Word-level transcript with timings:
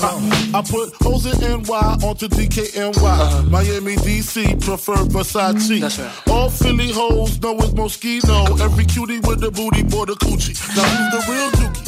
Uh, 0.00 0.54
I 0.54 0.62
put 0.62 0.94
hoes 1.02 1.26
in 1.26 1.62
NY 1.62 1.98
onto 2.02 2.28
DKNY. 2.28 2.96
Uh-huh. 2.96 3.42
Miami, 3.50 3.96
DC, 3.96 4.64
prefer 4.64 4.94
Versace. 4.94 5.80
That's 5.80 5.98
right. 5.98 6.28
All 6.28 6.48
Philly 6.48 6.90
hoes 6.90 7.40
know 7.42 7.56
it's 7.58 7.72
Moschino. 7.72 8.58
Every 8.60 8.84
cutie 8.86 9.20
with 9.20 9.40
the 9.40 9.50
booty, 9.50 9.82
boy, 9.82 10.06
the 10.06 10.14
coochie. 10.14 10.56
Now 10.76 10.84
who's 10.84 11.26
the 11.26 11.32
real 11.32 11.50
dookie? 11.50 11.87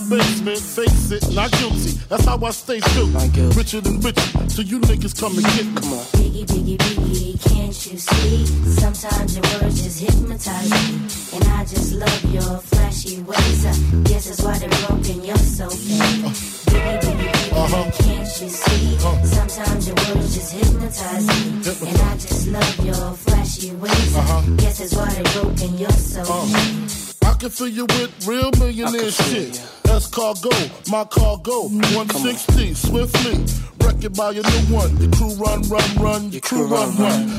basement. 0.09 0.59
Face 0.59 1.11
it, 1.11 1.33
not 1.33 1.51
guilty. 1.51 1.91
That's 2.09 2.25
how 2.25 2.43
I 2.43 2.51
stay 2.51 2.79
filthy. 2.79 3.13
Not 3.13 3.31
guilty. 3.33 3.57
Richer 3.57 3.81
than 3.81 3.99
richer, 4.01 4.49
so 4.49 4.61
you 4.61 4.79
niggas 4.79 5.19
come 5.19 5.37
and 5.37 5.45
get 5.45 5.65
me. 5.65 5.75
Come 5.75 5.93
on. 5.93 6.05
Biggie, 6.17 6.45
biggie, 6.45 6.77
biggie, 6.77 7.49
can't 7.49 7.91
you 7.91 7.97
see? 7.97 8.45
Sometimes 8.79 9.35
your 9.35 9.45
words 9.61 9.81
just 9.83 9.99
hypnotize 9.99 10.69
me. 10.69 11.37
And 11.37 11.43
I 11.49 11.65
just 11.65 11.93
love 11.93 12.33
your 12.33 12.57
flashy 12.59 13.21
ways. 13.21 13.65
I 13.65 13.73
guess 14.03 14.25
that's 14.27 14.41
why 14.41 14.57
they're 14.57 14.69
broken, 14.87 15.23
you're 15.23 15.37
so 15.37 15.69
fake. 15.69 16.25
Biggie, 16.71 16.99
biggie, 17.01 17.31
biggie, 17.31 17.51
uh-huh. 17.53 17.91
can't 18.03 18.41
you 18.41 18.49
see? 18.49 18.95
Uh-huh. 18.95 19.25
Sometimes 19.25 19.87
your 19.87 19.95
words 19.95 20.35
just 20.35 20.53
hypnotize 20.53 21.27
me. 21.27 21.89
And 21.89 21.97
I 22.01 22.13
just 22.17 22.47
love 22.47 22.85
your 22.85 23.13
flashy 23.15 23.71
ways. 23.75 24.15
I 24.15 24.55
guess 24.57 24.79
that's 24.79 24.95
why 24.95 25.09
they're 25.13 25.41
broken, 25.41 25.77
you're 25.77 25.89
so 25.91 26.23
fake. 26.23 27.00
I 27.31 27.35
can 27.35 27.49
fill 27.49 27.69
you 27.69 27.85
with 27.85 28.27
real 28.27 28.51
millionaire 28.59 29.09
shit. 29.09 29.63
That's 29.83 30.07
cargo, 30.07 30.49
my 30.89 31.05
cargo, 31.05 31.69
160, 31.69 32.73
swiftly. 32.73 33.45
Wreck 33.79 34.03
it 34.03 34.13
by 34.17 34.31
your 34.31 34.43
new 34.43 34.75
one. 34.75 34.97
Your 34.97 35.11
crew 35.11 35.33
run, 35.35 35.61
run, 35.69 35.95
run. 35.95 36.31
Your 36.31 36.41
crew 36.41 36.67
run, 36.67 36.93
run. 36.97 37.29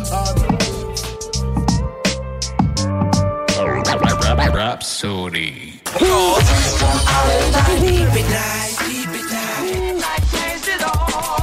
I 4.34 4.48
Rhapsody. 4.54 5.80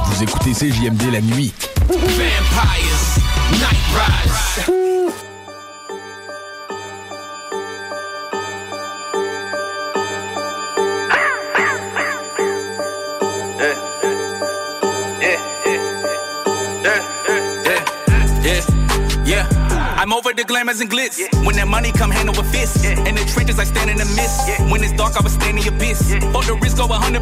Vous 0.06 0.22
écoutez 0.22 0.54
CJMD 0.54 1.02
la 1.12 1.20
nuit. 1.20 1.54
Vampires. 1.88 3.20
Night 3.52 3.78
Rise. 3.94 5.29
Yeah, 13.60 13.89
I'm 20.00 20.14
over 20.14 20.32
the 20.32 20.44
glamours 20.44 20.80
and 20.80 20.88
glitz. 20.88 21.20
When 21.44 21.54
that 21.56 21.68
money 21.68 21.92
come 21.92 22.10
hand 22.10 22.30
over 22.32 22.42
fist. 22.42 22.80
In 22.88 23.12
the 23.12 23.24
trenches, 23.28 23.60
I 23.60 23.64
stand 23.64 23.92
in 23.92 24.00
the 24.00 24.08
mist. 24.16 24.48
When 24.72 24.80
it's 24.80 24.96
dark, 24.96 25.12
I 25.12 25.20
was 25.20 25.36
standing 25.36 25.60
abyss. 25.68 26.00
Fuck 26.32 26.48
the 26.48 26.56
risk 26.56 26.80
over 26.80 26.96
100%. 26.96 27.20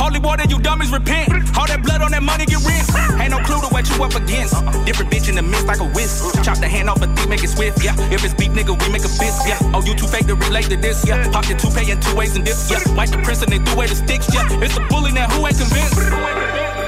Holy 0.00 0.18
water, 0.18 0.48
you 0.48 0.56
dummies 0.64 0.88
repent. 0.88 1.28
All 1.60 1.68
that 1.68 1.84
blood 1.84 2.00
on 2.00 2.16
that 2.16 2.22
money 2.22 2.48
get 2.48 2.64
rinsed. 2.64 2.96
Ain't 3.20 3.36
no 3.36 3.44
clue 3.44 3.60
to 3.60 3.68
what 3.68 3.84
you 3.84 4.00
up 4.00 4.16
against. 4.16 4.56
Different 4.88 5.12
bitch 5.12 5.28
in 5.28 5.36
the 5.36 5.44
mist 5.44 5.68
like 5.68 5.84
a 5.84 5.88
whisk. 5.92 6.40
Chop 6.40 6.56
the 6.56 6.72
hand 6.72 6.88
off 6.88 7.04
a 7.04 7.06
thief, 7.12 7.28
make 7.28 7.44
it 7.44 7.52
swift. 7.52 7.84
Yeah, 7.84 7.92
if 8.08 8.24
it's 8.24 8.32
beef, 8.32 8.56
nigga, 8.56 8.72
we 8.72 8.88
make 8.88 9.04
a 9.04 9.12
fist. 9.20 9.44
Yeah, 9.44 9.60
oh, 9.76 9.84
you 9.84 9.92
too 9.92 10.08
fake 10.08 10.24
to 10.32 10.36
relate 10.40 10.72
to 10.72 10.80
this. 10.80 11.04
Yeah, 11.04 11.20
pop 11.28 11.44
the 11.44 11.52
toupee 11.52 11.92
in 11.92 12.00
two 12.00 12.16
ways 12.16 12.32
and 12.32 12.48
dips. 12.48 12.72
Yeah, 12.72 12.80
wipe 12.96 13.12
the 13.12 13.20
prince 13.20 13.44
and 13.44 13.52
they 13.52 13.60
threw 13.60 13.76
away 13.76 13.92
the 13.92 14.00
sticks. 14.00 14.24
Yeah, 14.32 14.48
it's 14.64 14.72
the 14.72 14.80
bully 14.88 15.12
now 15.12 15.28
who 15.28 15.44
ain't 15.44 15.60
convinced. 15.60 16.79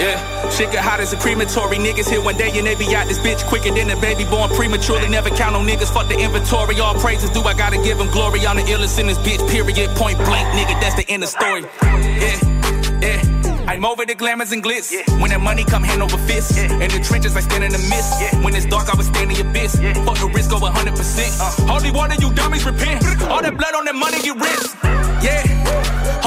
Yeah, 0.00 0.48
shit 0.50 0.70
get 0.70 0.84
hot 0.84 1.00
as 1.00 1.12
a 1.12 1.16
crematory. 1.16 1.76
Niggas 1.78 2.08
here 2.08 2.22
one 2.22 2.36
day 2.36 2.56
and 2.56 2.66
they 2.66 2.76
be 2.76 2.94
out 2.94 3.08
this 3.08 3.18
bitch 3.18 3.44
quicker 3.48 3.74
than 3.74 3.90
a 3.90 4.00
baby 4.00 4.24
born 4.24 4.50
prematurely. 4.50 5.08
Never 5.08 5.30
count 5.30 5.56
on 5.56 5.66
niggas, 5.66 5.92
fuck 5.92 6.08
the 6.08 6.18
inventory. 6.18 6.78
All 6.80 6.94
praises 6.94 7.30
do 7.30 7.42
I 7.42 7.54
gotta 7.54 7.82
give 7.82 7.98
him 7.98 8.10
glory. 8.10 8.46
I'm 8.46 8.56
the 8.56 8.62
illest 8.62 8.98
in 8.98 9.06
this 9.08 9.18
bitch, 9.18 9.42
period. 9.50 9.90
Point 9.96 10.18
blank, 10.18 10.46
nigga, 10.56 10.80
that's 10.80 10.94
the 10.94 11.08
end 11.08 11.24
of 11.24 11.28
story. 11.28 11.62
Yeah, 11.82 13.00
yeah. 13.02 13.64
I'm 13.68 13.84
over 13.84 14.06
the 14.06 14.14
glamours 14.14 14.52
and 14.52 14.64
glitz. 14.64 14.94
When 15.20 15.30
that 15.30 15.40
money 15.42 15.62
come 15.62 15.82
hand 15.82 16.02
over 16.02 16.16
fist. 16.16 16.56
In 16.56 16.78
the 16.78 17.04
trenches, 17.04 17.36
I 17.36 17.40
stand 17.40 17.64
in 17.64 17.72
the 17.72 17.78
mist. 17.78 18.42
When 18.42 18.54
it's 18.54 18.64
dark, 18.64 18.88
I 18.88 18.96
was 18.96 19.06
standing 19.08 19.38
abyss. 19.40 19.74
Fuck 20.06 20.18
the 20.18 20.30
risk 20.32 20.52
over 20.52 20.66
100%. 20.66 20.96
Uh. 21.38 21.72
Holy 21.72 21.90
water, 21.90 22.14
you 22.18 22.32
dummies 22.32 22.64
repent. 22.64 23.04
All 23.24 23.42
that 23.42 23.56
blood 23.58 23.74
on 23.74 23.84
that 23.84 23.94
money 23.94 24.22
get 24.22 24.36
rinsed. 24.36 24.74
Yeah. 25.22 26.17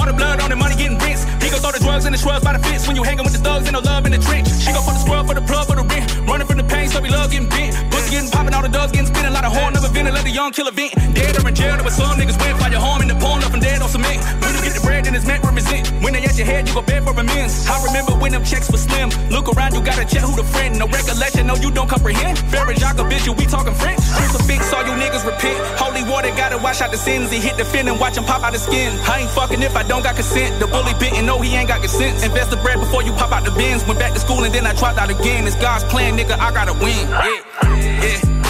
The 1.72 1.80
drugs 1.80 2.06
in 2.06 2.12
the 2.12 2.18
shrubs 2.18 2.44
by 2.44 2.54
the 2.54 2.64
fence 2.64 2.88
when 2.88 2.96
you 2.96 3.04
hanging 3.04 3.24
with 3.24 3.34
the 3.34 3.40
thugs 3.40 3.68
and 3.68 3.74
no 3.74 3.80
love 3.80 4.06
in 4.06 4.12
the 4.12 4.18
trench. 4.18 4.48
She 4.50 4.72
go 4.72 4.82
for 4.82 4.94
the 4.94 5.00
scrub 5.00 5.28
for 5.28 5.36
the 5.36 5.42
plug 5.42 5.68
for 5.68 5.76
the 5.76 5.84
rent. 5.84 6.06
Running 6.28 6.48
from 6.48 6.58
the 6.58 6.64
pain, 6.64 6.90
so 6.90 7.02
we 7.02 7.10
love 7.10 7.32
getting 7.32 7.50
bent. 7.50 7.76
Pussy 7.92 8.12
getting 8.12 8.30
popping, 8.30 8.54
all 8.54 8.62
the 8.62 8.70
dogs 8.70 8.92
getting 8.92 9.08
spinning. 9.08 9.34
Lot 9.34 9.41
horn, 9.52 9.74
never 9.74 9.90
venting, 9.90 10.14
let 10.14 10.24
the 10.24 10.32
young 10.32 10.52
killer 10.52 10.72
vent. 10.72 10.96
Dead 11.14 11.36
or 11.38 11.48
in 11.48 11.56
jail, 11.56 11.76
there 11.76 11.84
was 11.84 11.96
some 11.96 12.18
niggas 12.18 12.38
went 12.60 12.72
your 12.72 12.82
home 12.82 13.02
in 13.02 13.08
the 13.08 13.16
porn 13.16 13.44
up 13.44 13.54
and 13.54 13.62
dead 13.62 13.82
on 13.82 13.90
cement. 13.90 14.20
When 14.42 14.56
you 14.56 14.62
get 14.64 14.74
the 14.74 14.82
bread, 14.82 15.06
then 15.06 15.16
it's 15.16 15.28
meant 15.28 15.44
represent. 15.44 15.92
When 16.04 16.14
they 16.14 16.24
at 16.24 16.38
your 16.38 16.48
head, 16.48 16.68
you 16.68 16.74
go 16.74 16.82
bed 16.82 17.04
for 17.04 17.12
amends. 17.12 17.68
I 17.68 17.76
remember 17.84 18.14
when 18.16 18.32
them 18.32 18.44
checks 18.44 18.72
were 18.72 18.80
slim. 18.80 19.10
Look 19.30 19.52
around, 19.52 19.74
you 19.76 19.82
gotta 19.84 20.06
check 20.06 20.24
who 20.24 20.36
the 20.36 20.44
friend. 20.44 20.80
No 20.80 20.88
recollection, 20.88 21.48
no, 21.48 21.56
you 21.56 21.70
don't 21.72 21.90
comprehend. 21.90 22.40
Barry 22.52 22.76
bitch, 23.12 23.26
you, 23.26 23.34
we 23.34 23.46
talking 23.46 23.76
French. 23.76 24.00
Crucifix, 24.16 24.74
all 24.74 24.84
you 24.88 24.96
niggas 24.96 25.26
repent. 25.26 25.60
Holy 25.76 26.04
water, 26.10 26.32
gotta 26.32 26.58
wash 26.58 26.82
out 26.82 26.92
the 26.92 26.98
sins. 26.98 27.32
He 27.32 27.40
hit 27.40 27.58
the 27.58 27.66
fin 27.66 27.88
and 27.88 28.00
watch 28.00 28.16
him 28.16 28.24
pop 28.24 28.44
out 28.44 28.54
the 28.54 28.60
skin. 28.60 28.92
I 29.04 29.22
ain't 29.22 29.32
fucking 29.32 29.62
if 29.62 29.76
I 29.76 29.84
don't 29.84 30.04
got 30.04 30.16
consent. 30.16 30.60
The 30.60 30.68
bully 30.68 30.94
bit 31.00 31.14
and 31.14 31.28
know 31.28 31.42
he 31.42 31.54
ain't 31.56 31.68
got 31.68 31.82
consent. 31.82 32.24
Invest 32.24 32.52
the 32.52 32.58
bread 32.58 32.80
before 32.80 33.04
you 33.04 33.12
pop 33.14 33.32
out 33.32 33.44
the 33.44 33.52
bins. 33.52 33.86
Went 33.86 34.00
back 34.00 34.14
to 34.14 34.20
school 34.20 34.44
and 34.44 34.54
then 34.54 34.66
I 34.66 34.74
dropped 34.74 34.98
out 34.98 35.10
again. 35.10 35.46
It's 35.46 35.56
God's 35.56 35.84
plan, 35.86 36.18
nigga, 36.18 36.40
I 36.40 36.52
gotta 36.54 36.74
win. 36.74 37.04
Yeah, 37.10 38.24
yeah. 38.24 38.41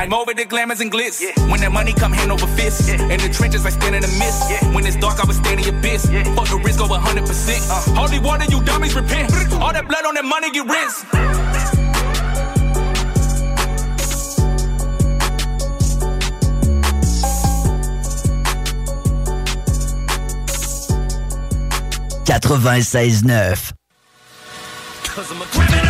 I'm 0.00 0.14
over 0.14 0.32
the 0.32 0.46
glamours 0.46 0.80
and 0.80 0.90
glitz. 0.90 1.20
When 1.50 1.60
that 1.60 1.72
money 1.72 1.92
come 1.92 2.10
hand 2.10 2.32
over 2.32 2.46
fist. 2.56 2.88
In 2.88 3.20
the 3.20 3.28
trenches, 3.28 3.66
I 3.66 3.68
stand 3.68 3.94
in 3.94 4.00
the 4.00 4.08
mist. 4.16 4.74
When 4.74 4.86
it's 4.86 4.96
dark, 4.96 5.20
I 5.20 5.26
was 5.26 5.36
standing 5.36 5.68
abyss. 5.68 6.06
Fuck 6.06 6.48
the 6.48 6.58
risk 6.64 6.80
over 6.80 6.94
100%. 6.94 7.68
Uh. 7.68 8.00
Holy 8.00 8.18
water, 8.18 8.46
you 8.48 8.64
dummies 8.64 8.94
repent. 8.94 9.30
All 9.60 9.74
that 9.74 9.86
blood 9.86 10.06
on 10.06 10.14
that 10.14 10.24
money 10.24 10.50
get 10.52 10.64
rinsed. 10.64 11.04
Cause 25.04 25.30
I'm 25.30 25.42
a 25.42 25.44
criminal. 25.44 25.89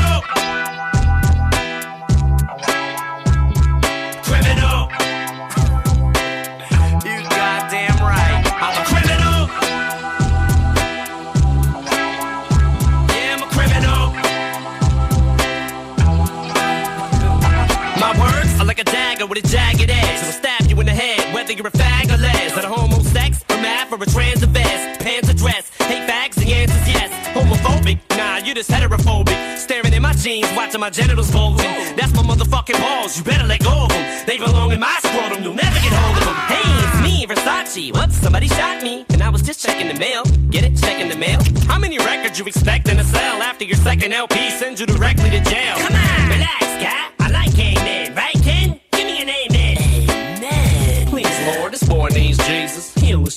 With 19.81 19.91
a 19.91 19.93
jagged 19.93 20.05
edge. 20.05 20.21
It'll 20.21 20.33
stab 20.33 20.71
you 20.71 20.81
in 20.81 20.87
the 20.87 20.93
head, 20.93 21.35
whether 21.35 21.53
you're 21.53 21.67
a 21.67 21.71
fag 21.71 22.13
or 22.13 22.19
les. 22.19 22.57
At 22.57 22.65
a 22.65 22.69
homo 22.69 23.03
sex, 23.03 23.45
a 23.49 23.55
math, 23.57 23.93
or 23.93 24.03
a 24.03 24.07
trans 24.07 24.43
vest. 24.45 25.01
Pants 25.01 25.31
or 25.31 25.35
dress, 25.35 25.71
hate 25.79 26.09
fags, 26.09 26.35
the 26.35 26.53
answer's 26.53 26.89
yes. 26.89 27.11
Homophobic, 27.35 27.99
nah, 28.17 28.39
you're 28.39 28.55
just 28.55 28.71
heterophobic. 28.71 29.59
Staring 29.59 29.95
at 29.95 30.03
my 30.03 30.13
jeans, 30.15 30.49
watching 30.57 30.81
my 30.81 30.91
genitals 30.91 31.31
bulging. 31.31 31.97
That's 31.97 32.13
my 32.15 32.23
motherfucking 32.23 32.81
balls, 32.81 33.17
you 33.17 33.25
better 33.25 33.47
let 33.47 33.63
go 33.63 33.85
of 33.85 33.89
them. 33.89 34.27
They 34.27 34.39
belong 34.39 34.73
in 34.73 34.81
my 34.81 34.97
scrotum, 35.03 35.43
you'll 35.43 35.55
never 35.55 35.79
get 35.81 35.93
hold 35.93 36.17
of 36.19 36.25
them. 36.25 36.37
Hey, 36.53 36.71
it's 36.85 37.01
me, 37.03 37.27
Versace. 37.27 37.93
Whoops, 37.95 38.17
somebody 38.17 38.49
shot 38.49 38.83
me, 38.83 39.07
and 39.11 39.23
I 39.23 39.29
was 39.29 39.43
just 39.43 39.65
checking 39.65 39.89
the 39.89 39.99
mail. 39.99 40.25
Get 40.51 40.65
it? 40.65 40.77
Checking 40.77 41.09
the 41.09 41.17
mail. 41.17 41.41
How 41.67 41.79
many 41.79 41.99
records 41.99 42.39
you 42.39 42.45
expecting 42.47 42.97
to 42.97 43.05
sell 43.05 43.43
after 43.43 43.65
your 43.65 43.77
second 43.77 44.13
LP 44.13 44.51
sends 44.51 44.81
you 44.81 44.87
directly 44.87 45.31
to 45.31 45.41
jail? 45.41 45.77
Come 45.77 45.95
on, 45.95 46.10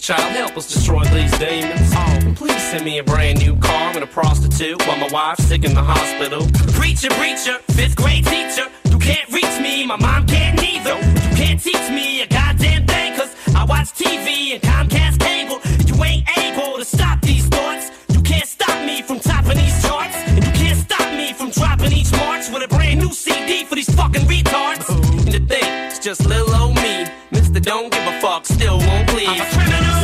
child, 0.04 0.36
help 0.36 0.58
us 0.58 0.68
destroy 0.68 1.02
these 1.06 1.32
demons. 1.40 1.92
Oh, 1.96 2.34
please 2.36 2.62
send 2.62 2.84
me 2.84 2.98
a 2.98 3.04
brand 3.04 3.40
new 3.40 3.56
car 3.56 3.94
and 3.96 4.04
a 4.04 4.08
prostitute 4.08 4.86
while 4.86 4.98
my 4.98 5.08
wife's 5.08 5.46
sick 5.46 5.64
in 5.64 5.74
the 5.74 5.82
hospital. 5.82 6.46
Preacher, 6.74 7.08
preacher, 7.12 7.58
fifth 7.72 7.96
grade 7.96 8.26
teacher. 8.26 8.68
You 8.92 9.00
can't 9.00 9.32
reach 9.32 9.56
me, 9.62 9.86
my 9.86 9.96
mom 9.96 10.28
can't 10.28 10.62
neither. 10.62 10.98
You 11.00 11.36
can't 11.38 11.62
teach 11.62 11.90
me 11.90 12.22
a 12.22 12.28
goddamn 12.28 12.86
thing, 12.86 13.16
cause 13.16 13.34
I 13.56 13.64
watch 13.64 13.94
TV 13.94 14.52
and 14.52 14.62
Comcast 14.62 15.20
cable. 15.22 15.62
You 15.88 16.04
ain't 16.04 16.28
able 16.38 16.80
to 16.80 16.84
stop 16.84 17.22
these 17.22 17.48
thoughts. 17.48 17.90
You 18.10 18.22
can't 18.22 18.46
stop 18.46 18.86
me 18.86 19.02
from 19.04 19.22
topping 19.22 19.58
these 19.58 19.82
charts. 19.84 20.18
And 20.28 20.44
you 20.44 20.52
can't 20.52 20.80
stop 20.80 21.14
me 21.16 21.32
from 21.32 21.50
dropping 21.52 21.94
each 21.94 22.12
March 22.12 22.50
with 22.50 22.62
a 22.62 22.68
brand 22.68 23.00
new 23.00 23.14
CD 23.14 23.64
for 23.64 23.76
these 23.76 23.94
fucking 23.96 24.24
retards. 24.24 24.84
And 24.90 25.32
the 25.32 25.40
thing, 25.40 25.70
it's 25.88 26.00
just 26.00 26.26
little 26.26 26.54
old 26.56 26.76
me. 26.76 27.06
Mr. 27.32 27.62
Don't 27.62 27.90
give 27.90 28.06
a 28.06 28.20
fuck, 28.20 28.46
still 28.46 28.80
won't 28.80 29.08
please. 29.08 29.63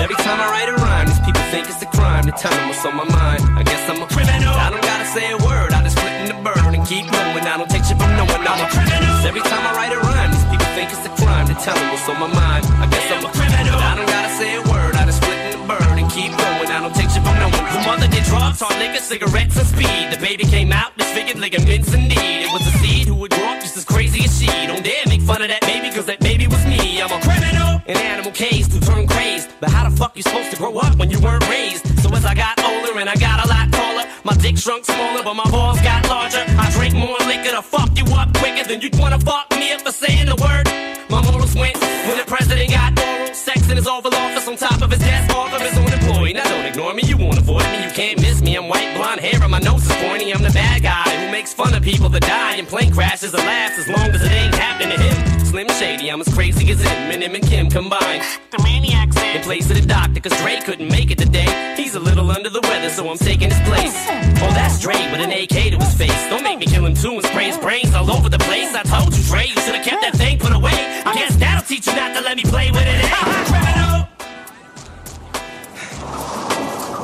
Every 0.09 0.25
time 0.25 0.41
I 0.41 0.49
write 0.49 0.65
a 0.65 0.73
rhyme, 0.81 1.05
these 1.05 1.21
people 1.21 1.45
think 1.53 1.69
it's 1.69 1.85
a 1.85 1.89
crime 1.93 2.25
to 2.25 2.33
tell 2.33 2.49
them 2.49 2.65
what's 2.65 2.81
on 2.81 2.97
my 2.97 3.05
mind. 3.05 3.45
I 3.53 3.61
guess 3.61 3.77
I'm 3.85 4.01
a 4.01 4.09
criminal. 4.09 4.57
I 4.57 4.73
don't 4.73 4.81
gotta 4.81 5.05
say 5.05 5.29
a 5.29 5.37
word, 5.37 5.69
I 5.69 5.85
just 5.85 6.01
split 6.01 6.25
in 6.25 6.33
the 6.33 6.39
bird 6.41 6.73
and 6.73 6.81
keep 6.81 7.05
going. 7.13 7.45
I 7.45 7.61
don't 7.61 7.69
take 7.69 7.85
shit 7.85 7.93
from 7.93 8.09
no 8.17 8.25
one, 8.25 8.41
I'm 8.41 8.57
a 8.57 8.65
criminal. 8.73 9.05
Every 9.21 9.45
time 9.45 9.61
I 9.69 9.71
write 9.77 9.93
a 9.93 10.01
rhyme, 10.01 10.33
these 10.33 10.49
people 10.49 10.65
think 10.73 10.89
it's 10.89 11.05
a 11.05 11.13
crime 11.13 11.45
to 11.45 11.53
tell 11.61 11.77
them 11.77 11.93
what's 11.93 12.09
on 12.09 12.17
my 12.17 12.25
mind. 12.25 12.65
I 12.81 12.89
guess 12.89 13.05
I'm 13.05 13.21
a 13.21 13.29
criminal. 13.37 13.77
I 13.77 13.93
don't 14.01 14.09
gotta 14.09 14.33
say 14.33 14.57
a 14.57 14.65
word, 14.65 14.97
I 14.97 15.05
just 15.05 15.21
split 15.21 15.37
in 15.45 15.61
the 15.61 15.63
bird 15.69 15.93
and 15.93 16.09
keep 16.09 16.33
going. 16.33 16.73
I 16.73 16.81
don't 16.81 16.95
take 16.97 17.13
shit 17.13 17.21
from 17.21 17.37
no 17.37 17.53
one. 17.53 17.69
The 17.69 17.81
mother 17.85 18.09
did 18.09 18.25
drugs, 18.25 18.65
hard 18.65 18.81
liquor, 18.81 19.05
cigarettes, 19.05 19.61
and 19.61 19.69
speed. 19.69 20.09
The 20.09 20.17
baby 20.17 20.49
came 20.49 20.73
out, 20.73 20.89
disfigured 20.97 21.37
ligaments 21.37 21.93
and 21.93 22.09
need. 22.09 22.49
It 22.49 22.51
was 22.51 22.65
a 22.65 22.73
seed 22.81 23.05
who 23.05 23.13
would 23.21 23.29
grow 23.29 23.53
up 23.53 23.61
just 23.61 23.77
as 23.77 23.85
crazy 23.85 24.25
as 24.25 24.33
she. 24.33 24.49
Don't 24.65 24.81
dare 24.81 25.05
make 25.05 25.21
fun 25.21 25.45
of 25.45 25.53
that 25.53 25.61
baby, 25.69 25.93
cause 25.93 26.09
that 26.09 26.17
baby 26.17 26.49
was 26.49 26.65
me. 26.65 26.97
I'm 26.97 27.13
a 27.13 27.21
criminal, 27.21 27.77
an 27.85 27.97
animal 28.09 28.33
caged 28.33 28.73
to 28.73 28.81
turn 28.81 29.05
crazed. 29.05 29.53
But 29.61 29.69
how 29.69 29.87
the 29.87 29.95
fuck 30.23 30.33
you 30.33 30.39
supposed 30.39 30.51
to 30.51 30.57
grow 30.57 30.77
up 30.79 30.97
when 30.97 31.09
you 31.09 31.19
weren't 31.19 31.47
raised? 31.47 31.85
So 32.01 32.09
as 32.13 32.25
I 32.25 32.33
got 32.33 32.59
older 32.63 32.99
and 32.99 33.09
I 33.09 33.15
got 33.15 33.45
a 33.45 33.47
lot 33.47 33.71
taller, 33.71 34.05
my 34.23 34.33
dick 34.35 34.57
shrunk 34.57 34.85
smaller, 34.85 35.23
but 35.23 35.33
my 35.33 35.49
balls 35.49 35.79
got 35.81 36.07
larger. 36.09 36.43
I 36.57 36.69
drink 36.71 36.93
more 36.95 37.17
liquor 37.27 37.51
to 37.51 37.61
fuck 37.61 37.89
you 37.97 38.05
up 38.15 38.33
quicker 38.37 38.67
than 38.67 38.81
you'd 38.81 38.97
wanna 38.97 39.19
fuck 39.19 39.49
me 39.51 39.71
up 39.73 39.81
for 39.81 39.91
saying 39.91 40.27
the 40.27 40.35
word. 40.35 40.67
My 41.09 41.21
morals 41.23 41.55
went 41.55 41.77
when 42.07 42.17
the 42.17 42.25
president 42.25 42.71
got 42.71 42.97
oral 42.99 43.33
sex 43.33 43.69
in 43.69 43.77
his 43.77 43.87
Oval 43.87 44.13
Office 44.13 44.47
on 44.47 44.57
top 44.57 44.81
of 44.81 44.91
his 44.91 44.99
desk, 44.99 45.35
off 45.35 45.53
of 45.53 45.61
his 45.61 45.77
own 45.77 45.91
employee. 45.91 46.33
Now 46.33 46.43
don't 46.43 46.65
ignore 46.65 46.93
me, 46.93 47.03
you 47.05 47.17
won't 47.17 47.37
avoid 47.37 47.63
me, 47.71 47.83
you 47.85 47.91
can't 47.91 48.19
miss 48.19 48.41
me. 48.41 48.55
I'm 48.55 48.67
white, 48.67 48.95
blonde 48.95 49.21
hair, 49.21 49.41
and 49.41 49.51
my 49.51 49.59
nose 49.59 49.85
is 49.85 49.95
pointy. 50.07 50.33
I'm 50.33 50.43
the 50.43 50.51
bad 50.51 50.83
guy 50.83 51.09
who 51.17 51.31
makes 51.31 51.53
fun 51.53 51.73
of 51.73 51.83
people 51.83 52.09
that 52.09 52.23
die 52.23 52.55
in 52.55 52.65
plane 52.65 52.91
crashes 52.91 53.33
and 53.33 53.43
laughs 53.43 53.79
as 53.79 53.87
long 53.87 54.09
as 54.09 54.21
it 54.21 54.31
ain't 54.31 54.55
happening 54.55 54.97
to 54.97 55.03
him. 55.03 55.28
Slim 55.49 55.67
Shady, 55.69 56.11
I'm 56.11 56.21
as 56.21 56.31
crazy 56.31 56.69
as 56.69 56.79
him, 56.79 57.09
and 57.09 57.23
him 57.23 57.33
and 57.33 57.43
Kim 57.43 57.71
combined. 57.71 58.21
The 58.51 58.61
maniacs 58.61 59.17
in 59.17 59.41
place 59.41 59.67
of 59.71 59.81
the 59.81 59.87
doctor, 59.87 60.21
cause 60.21 60.37
Dre 60.37 60.61
couldn't 60.61 60.91
make 60.91 61.09
it 61.09 61.17
today. 61.17 61.73
He's 61.75 61.95
a 61.95 61.99
little 61.99 62.29
under 62.29 62.51
the 62.51 62.61
weather, 62.61 62.87
so 62.89 63.09
I'm 63.09 63.17
taking 63.17 63.49
his 63.49 63.59
place. 63.61 63.97
Oh, 64.45 64.53
that's 64.53 64.79
Dre 64.79 64.93
with 65.09 65.21
an 65.21 65.31
AK 65.31 65.73
to 65.73 65.77
his 65.81 65.93
face. 65.95 66.29
Don't 66.29 66.43
make 66.43 66.59
me 66.59 66.67
kill 66.67 66.85
him 66.85 66.93
too 66.93 67.13
and 67.13 67.25
spray 67.25 67.45
his 67.45 67.57
brains 67.57 67.95
all 67.95 68.11
over 68.11 68.29
the 68.29 68.37
place. 68.37 68.75
I 68.75 68.83
told 68.83 69.17
you, 69.17 69.23
Dre, 69.23 69.47
you 69.47 69.55
should've 69.65 69.83
kept 69.83 70.03
that 70.03 70.13
thing 70.17 70.37
put 70.37 70.53
away. 70.53 70.77
I 71.03 71.15
guess 71.15 71.35
that'll 71.37 71.65
teach 71.65 71.87
you 71.87 71.95
not 71.95 72.13
to 72.15 72.21
let 72.21 72.37
me 72.37 72.43
play 72.43 72.69
with 72.69 72.85
it, 72.85 73.01
eh? 73.01 73.09
Criminal! 73.49 74.05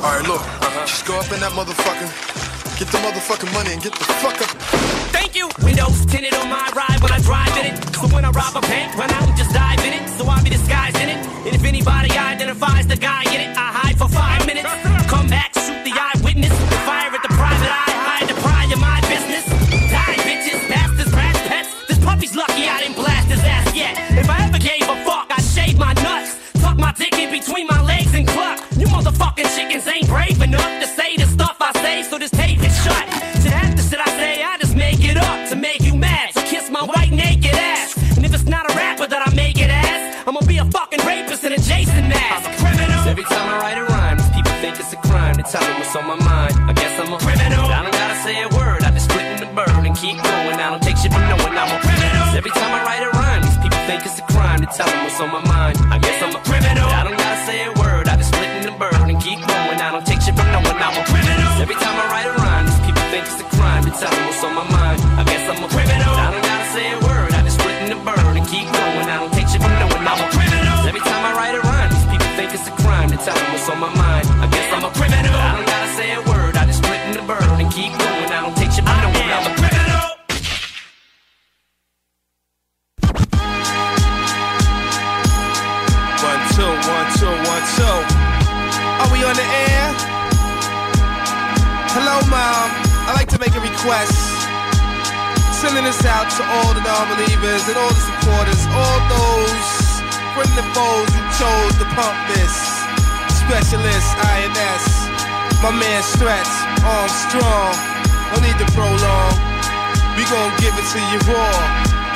Alright, 0.06 0.28
look. 0.28 0.42
Just 0.86 1.04
go 1.04 1.18
up 1.18 1.32
in 1.32 1.40
that 1.40 1.50
motherfucker. 1.50 2.78
Get 2.78 2.86
the 2.94 2.98
motherfucking 2.98 3.52
money 3.52 3.72
and 3.72 3.82
get 3.82 3.92
the 3.92 4.04
fuck 4.22 4.40
up. 4.40 4.75
My 106.14 106.26
man 106.26 106.44
Stretch, 106.46 106.52
Armstrong. 106.84 107.74
No 108.30 108.38
need 108.42 108.58
to 108.58 108.66
prolong. 108.74 109.32
We 110.16 110.24
gon' 110.30 110.52
give 110.58 110.74
it 110.74 110.86
to 110.94 111.00
you 111.10 111.18
raw. 111.26 111.58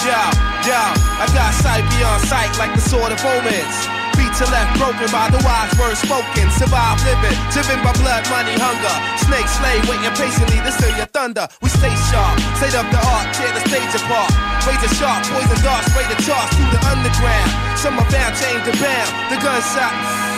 Yo, 0.06 0.20
yo, 0.64 0.82
I 1.20 1.26
got 1.34 1.52
sight 1.52 1.84
beyond 1.92 2.22
sight 2.24 2.56
like 2.58 2.72
the 2.74 2.80
sword 2.80 3.12
of 3.12 3.20
omens. 3.20 3.76
Feet 4.16 4.32
to 4.40 4.46
left 4.48 4.78
broken 4.78 5.10
by 5.12 5.28
the 5.28 5.40
wise 5.44 5.72
words 5.76 6.00
spoken. 6.00 6.48
Survive 6.56 7.02
living, 7.04 7.36
driven 7.52 7.78
by 7.84 7.92
blood, 8.00 8.24
money, 8.32 8.56
hunger. 8.56 8.96
Snake 9.28 9.48
slave 9.48 9.84
waiting 9.84 10.14
patiently 10.16 10.58
to 10.64 10.72
steal 10.72 10.96
your 10.96 11.10
thunder. 11.12 11.46
We 11.60 11.68
stay 11.68 11.92
sharp, 12.08 12.40
state 12.56 12.74
up 12.74 12.88
the 12.88 13.00
art, 13.00 13.28
tear 13.36 13.52
the 13.52 13.62
stage 13.68 13.92
apart. 14.00 14.32
Razor 14.64 14.92
sharp, 14.96 15.20
poison 15.28 15.60
darts, 15.60 15.92
spray 15.92 16.06
the 16.08 16.18
charts 16.24 16.56
through 16.56 16.72
the 16.72 16.80
underground. 16.88 17.50
Some 17.76 17.98
are 18.00 18.08
bound, 18.08 18.34
chained 18.38 18.64
to 18.64 18.74
bound. 18.80 19.08
The 19.28 19.36
gunshot. 19.44 20.29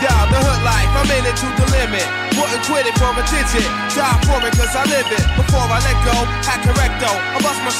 Yo, 0.00 0.08
the 0.32 0.38
hood 0.40 0.62
life, 0.64 0.88
I'm 0.96 1.10
in 1.12 1.24
it 1.28 1.36
to 1.36 1.48
the 1.60 1.66
limit. 1.68 2.06
Wouldn't 2.36 2.64
quit 2.64 2.88
it 2.88 2.96
for 2.96 3.12
a 3.12 3.24
digit. 3.28 3.68
Die 3.92 4.18
for 4.24 4.40
it 4.40 4.56
cause 4.56 4.72
I 4.72 4.84
live 4.88 5.10
it. 5.12 5.24
Before 5.36 5.68
I 5.68 5.78
let 5.84 5.98
go, 6.06 6.16
hack 6.46 6.64
correcto. 6.64 7.10
I 7.12 7.38
bust 7.44 7.60
my 7.60 7.72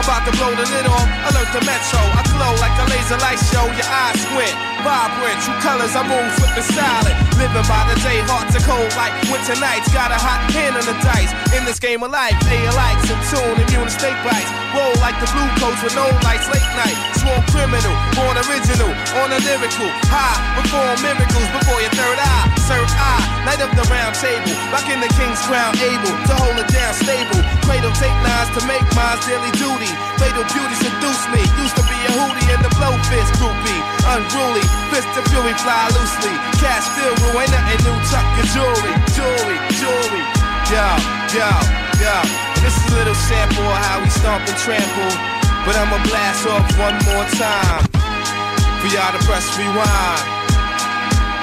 about 0.00 0.22
to 0.26 0.32
blow 0.38 0.52
the 0.54 0.66
lid 0.70 0.86
off. 0.86 1.08
Alert 1.32 1.50
the 1.50 1.62
metro. 1.66 1.98
I 1.98 2.22
glow 2.30 2.52
like 2.62 2.74
a 2.78 2.86
laser 2.90 3.18
light 3.18 3.40
show, 3.50 3.66
your 3.74 3.88
eyes 3.88 4.18
squint. 4.22 4.54
Vibrant, 4.86 5.38
true 5.42 5.58
colors, 5.58 5.94
I 5.98 6.06
move 6.06 6.30
flipping 6.38 6.68
silent. 6.70 7.16
Living 7.34 7.66
by 7.66 7.82
the 7.90 7.96
day, 8.00 8.22
hearts 8.30 8.54
are 8.54 8.64
cold 8.64 8.90
like 8.94 9.12
winter 9.26 9.58
nights. 9.58 9.90
Got 9.90 10.14
a 10.14 10.18
hot 10.18 10.46
hand 10.54 10.78
on 10.78 10.84
the 10.86 10.94
dice. 11.02 11.34
In 11.54 11.66
this 11.66 11.82
game 11.82 12.02
of 12.02 12.10
life, 12.14 12.36
your 12.46 12.74
likes 12.78 13.10
in 13.10 13.18
tune, 13.30 13.58
immune 13.58 13.90
to 13.90 13.94
snake 13.94 14.18
bites. 14.22 14.50
Roll 14.74 14.94
like 15.02 15.18
the 15.18 15.28
blue 15.34 15.50
coats 15.58 15.82
with 15.82 15.94
no 15.98 16.06
lights, 16.22 16.46
late 16.46 16.70
night. 16.78 16.96
Sworn 17.18 17.42
criminal, 17.50 17.94
born 18.14 18.38
original, 18.38 18.90
on 19.18 19.34
a 19.34 19.38
lyrical. 19.42 19.90
High, 20.10 20.38
perform 20.62 20.94
miracles 21.02 21.48
before 21.58 21.80
your 21.82 21.92
third 21.94 22.18
eye. 22.22 22.57
Serve 22.68 22.84
eye, 23.00 23.48
night 23.48 23.64
of 23.64 23.72
the 23.72 23.84
round 23.88 24.12
table. 24.20 24.52
Back 24.68 24.92
in 24.92 25.00
the 25.00 25.08
king's 25.16 25.40
crown, 25.48 25.72
able 25.80 26.12
to 26.28 26.34
hold 26.36 26.60
it 26.60 26.68
down 26.68 26.92
stable. 26.92 27.40
Cradle 27.64 27.96
take 27.96 28.12
lines 28.20 28.52
to 28.52 28.60
make 28.68 28.84
mine's 28.92 29.24
daily 29.24 29.48
duty. 29.56 29.88
Fatal 30.20 30.44
beauty 30.52 30.76
seduce 30.76 31.24
me. 31.32 31.40
Used 31.56 31.72
to 31.80 31.84
be 31.88 31.96
a 31.96 32.12
hootie 32.12 32.44
in 32.52 32.60
the 32.60 32.68
blow 32.76 32.92
fist 33.08 33.32
groupie. 33.40 33.80
Unruly, 34.04 34.60
fist 34.92 35.08
of 35.16 35.24
fury 35.32 35.56
fly 35.64 35.88
loosely. 35.96 36.36
Cash 36.60 36.84
still 36.92 37.16
ruin 37.32 37.48
nothing 37.48 37.88
new. 37.88 37.96
Tuck 38.12 38.28
your 38.36 38.48
jewelry, 38.52 38.92
jewelry, 39.16 39.56
jewelry. 39.80 40.24
Yo, 40.68 40.84
yo, 41.32 41.48
yo. 42.04 42.16
This 42.60 42.76
is 42.76 42.84
a 42.84 43.00
little 43.00 43.16
sample 43.16 43.64
of 43.64 43.80
how 43.80 43.96
we 44.04 44.12
stomp 44.12 44.44
and 44.44 44.58
trample. 44.60 45.12
But 45.64 45.72
I'ma 45.72 46.04
blast 46.04 46.44
off 46.44 46.68
one 46.76 47.00
more 47.08 47.24
time. 47.32 47.80
For 48.84 48.92
y'all 48.92 49.08
to 49.16 49.20
press 49.24 49.48
rewind. 49.56 50.20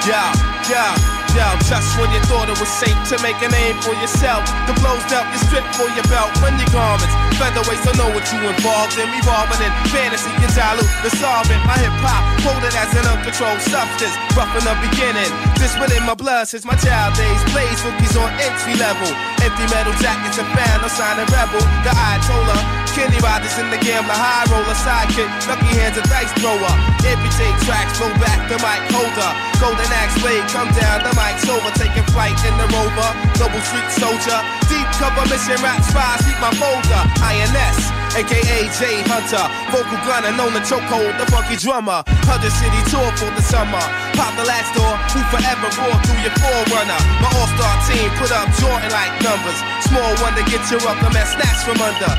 Yo, 0.06 0.22
yo. 0.70 1.15
Yo, 1.36 1.44
just 1.68 2.00
when 2.00 2.08
you 2.16 2.20
thought 2.32 2.48
it 2.48 2.56
was 2.56 2.72
safe 2.80 2.96
to 3.12 3.20
make 3.20 3.36
a 3.44 3.50
name 3.52 3.76
for 3.84 3.92
yourself, 4.00 4.40
the 4.64 4.72
blows 4.80 5.04
dealt 5.12 5.28
you 5.28 5.40
strip 5.44 5.68
for 5.76 5.84
your 5.92 6.06
belt, 6.08 6.32
when 6.40 6.56
your 6.56 6.72
garments, 6.72 7.12
featherweights 7.36 7.84
don't 7.84 8.00
know 8.00 8.08
what 8.16 8.24
you 8.32 8.40
involved 8.40 8.96
in, 8.96 9.04
revolving 9.12 9.60
in 9.60 9.72
fantasy, 9.92 10.32
you 10.40 10.48
dilute 10.56 10.88
the 11.04 11.12
solvent. 11.20 11.60
My 11.68 11.76
hip 11.76 11.92
hop, 12.00 12.24
quoted 12.40 12.72
as 12.72 12.88
an 12.96 13.04
uncontrolled 13.04 13.60
substance, 13.60 14.16
rough 14.32 14.48
in 14.56 14.64
the 14.64 14.72
beginning. 14.80 15.28
This 15.60 15.76
within 15.76 16.08
my 16.08 16.16
blood 16.16 16.48
since 16.48 16.64
my 16.64 16.72
child 16.80 17.12
days, 17.20 17.42
plays 17.52 17.84
rookies 17.84 18.16
on 18.16 18.32
entry 18.40 18.72
level. 18.80 19.12
Empty 19.44 19.68
metal 19.68 19.92
jackets 20.00 20.40
and 20.40 20.48
fan, 20.56 20.80
no 20.80 20.88
sign 20.88 21.20
of 21.20 21.28
rebel. 21.28 21.60
The 21.84 21.92
Ayatollah, 21.92 22.64
Kenny 22.96 23.20
Rogers 23.20 23.52
in 23.60 23.68
the 23.68 23.76
gambler, 23.76 24.16
high 24.16 24.48
roller, 24.48 24.72
sidekick, 24.72 25.28
lucky 25.44 25.68
hands, 25.76 26.00
a 26.00 26.02
dice 26.08 26.32
thrower. 26.40 26.72
Amputate 27.04 27.60
tracks, 27.68 28.00
blow 28.00 28.08
back 28.24 28.40
the 28.48 28.56
mic 28.64 28.80
holder. 28.88 29.30
Golden 29.60 29.88
axe 29.92 30.16
blade, 30.24 30.44
come 30.48 30.72
down 30.72 31.04
the 31.04 31.12
mic 31.12 31.24
sober, 31.42 31.74
taking 31.74 32.06
flight 32.14 32.38
in 32.46 32.54
the 32.54 32.68
rover. 32.70 33.10
Double 33.34 33.58
street 33.66 33.90
soldier, 33.90 34.38
deep 34.70 34.86
cover 35.02 35.26
mission 35.26 35.58
rap 35.58 35.82
spies, 35.82 36.22
keep 36.22 36.38
my 36.38 36.54
folder. 36.54 37.02
INS, 37.18 37.78
aka 38.14 38.58
J 38.78 39.02
Hunter, 39.10 39.44
vocal 39.74 39.98
gunner, 40.06 40.30
known 40.38 40.54
to 40.54 40.62
chokehold, 40.62 41.18
the 41.18 41.26
funky 41.26 41.58
drummer. 41.58 42.06
Hundred 42.30 42.54
city 42.54 42.78
tour 42.86 43.10
for 43.18 43.30
the 43.34 43.42
summer. 43.42 43.82
Pop 44.14 44.30
the 44.38 44.46
last 44.46 44.70
door, 44.78 44.94
who 45.10 45.20
forever 45.34 45.66
roar 45.82 45.96
through 46.06 46.22
your 46.22 46.34
forerunner. 46.38 47.00
My 47.18 47.30
all-star 47.34 47.74
team 47.90 48.06
put 48.22 48.30
up 48.30 48.46
Jordan 48.62 48.90
like 48.94 49.12
numbers. 49.26 49.58
Small 49.90 50.10
one 50.22 50.38
to 50.38 50.44
get 50.46 50.62
you 50.70 50.78
up, 50.86 50.98
the 51.02 51.10
man 51.10 51.26
snatch 51.26 51.66
from 51.66 51.82
under. 51.82 52.12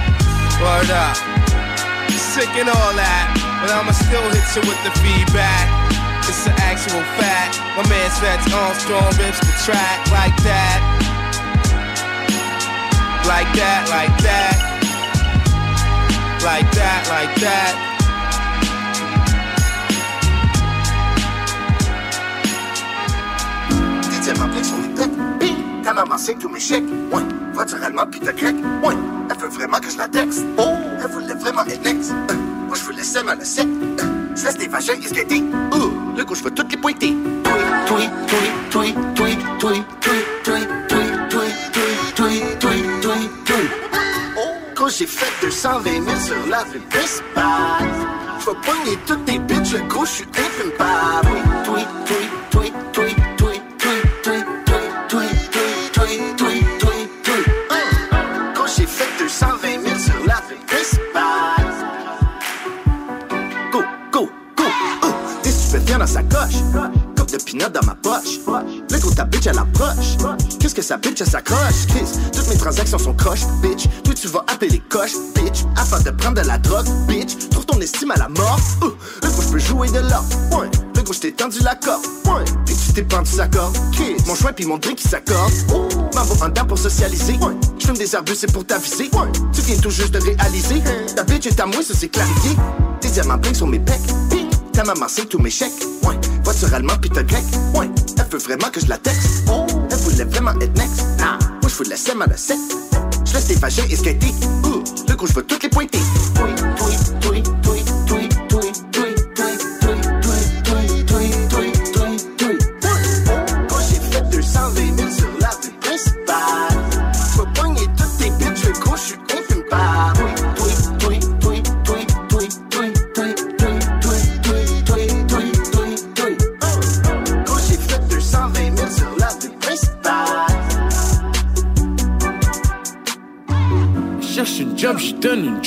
Word 0.60 0.92
up. 0.92 1.16
Sick 2.18 2.50
and 2.58 2.70
all 2.70 2.94
that, 2.94 3.34
but 3.62 3.72
I'ma 3.72 3.92
still 3.92 4.22
hit 4.30 4.46
you 4.56 4.62
with 4.70 4.82
the 4.84 4.92
feedback. 5.00 5.87
It's 6.30 6.46
an 6.46 6.54
actual 6.60 7.02
fact. 7.16 7.58
My 7.78 7.88
man 7.88 8.12
Stretch 8.12 8.52
Armstrong 8.52 9.08
rips 9.18 9.40
the 9.40 9.54
track 9.64 10.12
like 10.12 10.36
that. 10.44 10.80
Like 13.26 13.48
that, 13.56 13.88
like 13.90 14.16
that. 14.24 14.56
Like 16.44 16.70
that, 16.72 17.08
like 17.10 17.34
that. 17.40 17.74
Dixième 24.10 24.42
appel 24.42 24.66
sur 24.66 24.78
les 24.78 24.94
decks. 24.96 25.10
Pis, 25.40 25.56
ta 25.84 25.94
maman 25.94 26.18
sait 26.18 26.36
tous 26.36 26.50
mes 26.50 26.60
chèques. 26.60 26.84
Ouais, 27.12 27.24
voiture 27.54 27.82
allemande 27.84 28.12
pis 28.12 28.20
de 28.20 28.32
grec. 28.32 28.56
Ouais, 28.84 28.96
elle 29.30 29.38
veut 29.38 29.48
vraiment 29.48 29.80
que 29.80 29.90
je 29.90 29.98
la 29.98 30.08
texte. 30.10 30.44
Oh, 30.58 30.76
elle 31.02 31.10
voulait 31.10 31.34
vraiment 31.36 31.64
être 31.66 31.84
next. 31.84 32.12
Euh, 32.12 32.34
moi 32.68 32.76
je 32.78 32.84
veux 32.84 32.94
laisser 32.94 33.20
le 33.24 33.46
sec. 33.46 33.66
Euh, 33.66 34.17
je 34.38 34.46
laisse 34.46 34.58
des 34.58 34.68
vagins 34.68 34.94
et 34.94 35.08
skater. 35.08 35.44
Oh, 35.72 35.92
le 36.16 36.24
coup 36.24 36.36
je 36.36 36.44
toutes 36.44 36.72
les 36.72 36.78
pointer. 36.78 37.16
Tweet. 37.88 38.12
Quand 44.76 44.90
j'ai 44.90 45.08
fait 45.08 45.34
220 45.42 45.84
000 45.84 46.06
sur 46.20 46.36
la 46.50 46.64
ville 46.66 46.82
principale, 46.84 47.90
je 48.40 48.46
vais 48.46 48.58
pogner 48.64 48.98
toutes 49.08 49.26
tes 49.26 49.40
bitches, 49.40 49.82
gros, 49.90 50.06
je 50.06 50.12
suis 50.12 50.24
impimpable. 50.24 51.30
Tweet, 51.66 51.88
tweet, 52.06 52.06
tweet, 52.06 52.18
tweet, 52.18 52.37
stupéfiants 66.08 66.14
dans 66.14 66.14
sa 66.14 66.24
coche, 66.24 66.56
coupe 67.18 67.32
de 67.32 67.38
peanut 67.38 67.72
dans 67.72 67.86
ma 67.86 67.96
poche. 67.96 68.40
Le 68.90 69.00
gros 69.00 69.12
ta 69.12 69.26
bitch 69.26 69.48
elle 69.48 69.58
approche. 69.58 70.18
Qu'est-ce 70.60 70.76
que 70.76 70.82
sa 70.82 70.98
bitch 70.98 71.22
elle 71.22 71.28
s'accroche? 71.28 71.86
Kiss, 71.88 72.20
toutes 72.34 72.48
mes 72.50 72.58
transactions 72.58 72.98
sont 72.98 73.14
croches, 73.14 73.46
bitch. 73.62 73.88
Toi 74.04 74.14
tu 74.14 74.28
vas 74.28 74.44
appeler 74.48 74.82
coche, 74.90 75.14
bitch. 75.36 75.66
Afin 75.76 76.00
de 76.02 76.12
prendre 76.12 76.42
de 76.42 76.48
la 76.48 76.58
drogue, 76.58 76.88
bitch. 77.08 77.50
Trouve 77.50 77.66
ton 77.66 77.80
estime 77.80 78.12
à 78.12 78.18
la 78.18 78.30
mort. 78.30 78.60
Le 78.82 79.30
gros 79.30 79.42
je 79.42 79.48
peux 79.50 79.60
jouer 79.60 79.90
de 79.90 80.00
l'or. 80.00 80.26
Le 80.96 81.02
gros 81.02 81.14
je 81.14 81.20
t'ai 81.20 81.32
tendu 81.32 81.60
la 81.60 81.76
corde, 81.76 82.04
ouais. 82.26 82.46
Puis 82.66 82.76
tu 82.76 82.94
t'es 82.94 83.04
pendu 83.04 83.32
sa 83.32 83.48
corde, 83.48 83.78
kiss. 83.92 84.26
Mon 84.28 84.36
choix 84.36 84.54
puis 84.54 84.66
mon 84.66 84.78
drink 84.78 84.98
qui 84.98 85.08
s'accorde. 85.08 85.52
Oh, 85.74 85.88
m'envoie 86.16 86.46
un 86.46 86.50
dent 86.50 86.66
pour 86.66 86.78
socialiser, 86.78 87.34
ouais. 87.34 87.56
Je 87.80 87.94
des 87.94 88.16
arbustes 88.16 88.42
c'est 88.42 88.52
pour 88.52 88.66
t'aviser. 88.66 89.10
Tu 89.54 89.62
viens 89.62 89.78
tout 89.78 89.90
juste 89.90 90.12
de 90.12 90.20
réaliser. 90.20 90.82
Ta 91.16 91.24
bitch 91.24 91.48
est 91.48 91.60
à 91.60 91.66
moi, 91.66 91.82
ça 91.82 91.94
c'est 91.98 92.10
clarifié. 92.10 92.52
Tes 93.00 93.10
diamants 93.10 93.38
bling 93.38 93.56
sur 93.56 93.68
mes 93.68 93.80
pecs, 93.80 94.02
ping. 94.78 94.84
Ta 94.84 94.84
maman 94.84 95.08
sait 95.08 95.26
tous 95.26 95.40
mes 95.40 95.50
chèques, 95.50 95.72
ouais. 96.04 96.16
Voiture 96.44 96.74
allemande 96.74 97.02
pis 97.02 97.10
t'as 97.10 97.24
grec, 97.24 97.44
ouais. 97.76 97.90
Elle 98.18 98.26
veut 98.32 98.40
vraiment 98.40 98.70
que 98.72 98.80
je 98.80 98.88
la 98.88 98.98
texte, 98.98 99.44
oh. 99.50 99.66
Elle 99.92 99.98
voulait 99.98 100.26
vraiment 100.26 100.60
être 100.60 100.78
next, 100.78 101.04
nah. 101.18 101.38
Moi 101.62 101.70
je 101.70 101.84
veux 101.84 101.90
laisser 101.90 102.14
mal 102.16 102.32
à 102.32 102.38
sec. 102.38 102.58
Je 103.26 103.34
laisse 103.34 103.48
tes 103.48 103.56
vagins 103.56 103.86
et 103.90 103.96
skater, 103.96 104.28
uh. 104.28 105.10
Le 105.10 105.16
coup 105.16 105.28
je 105.28 105.34
veux 105.34 105.44
toutes 105.44 105.64
les 105.64 105.70
pointer. 105.70 106.00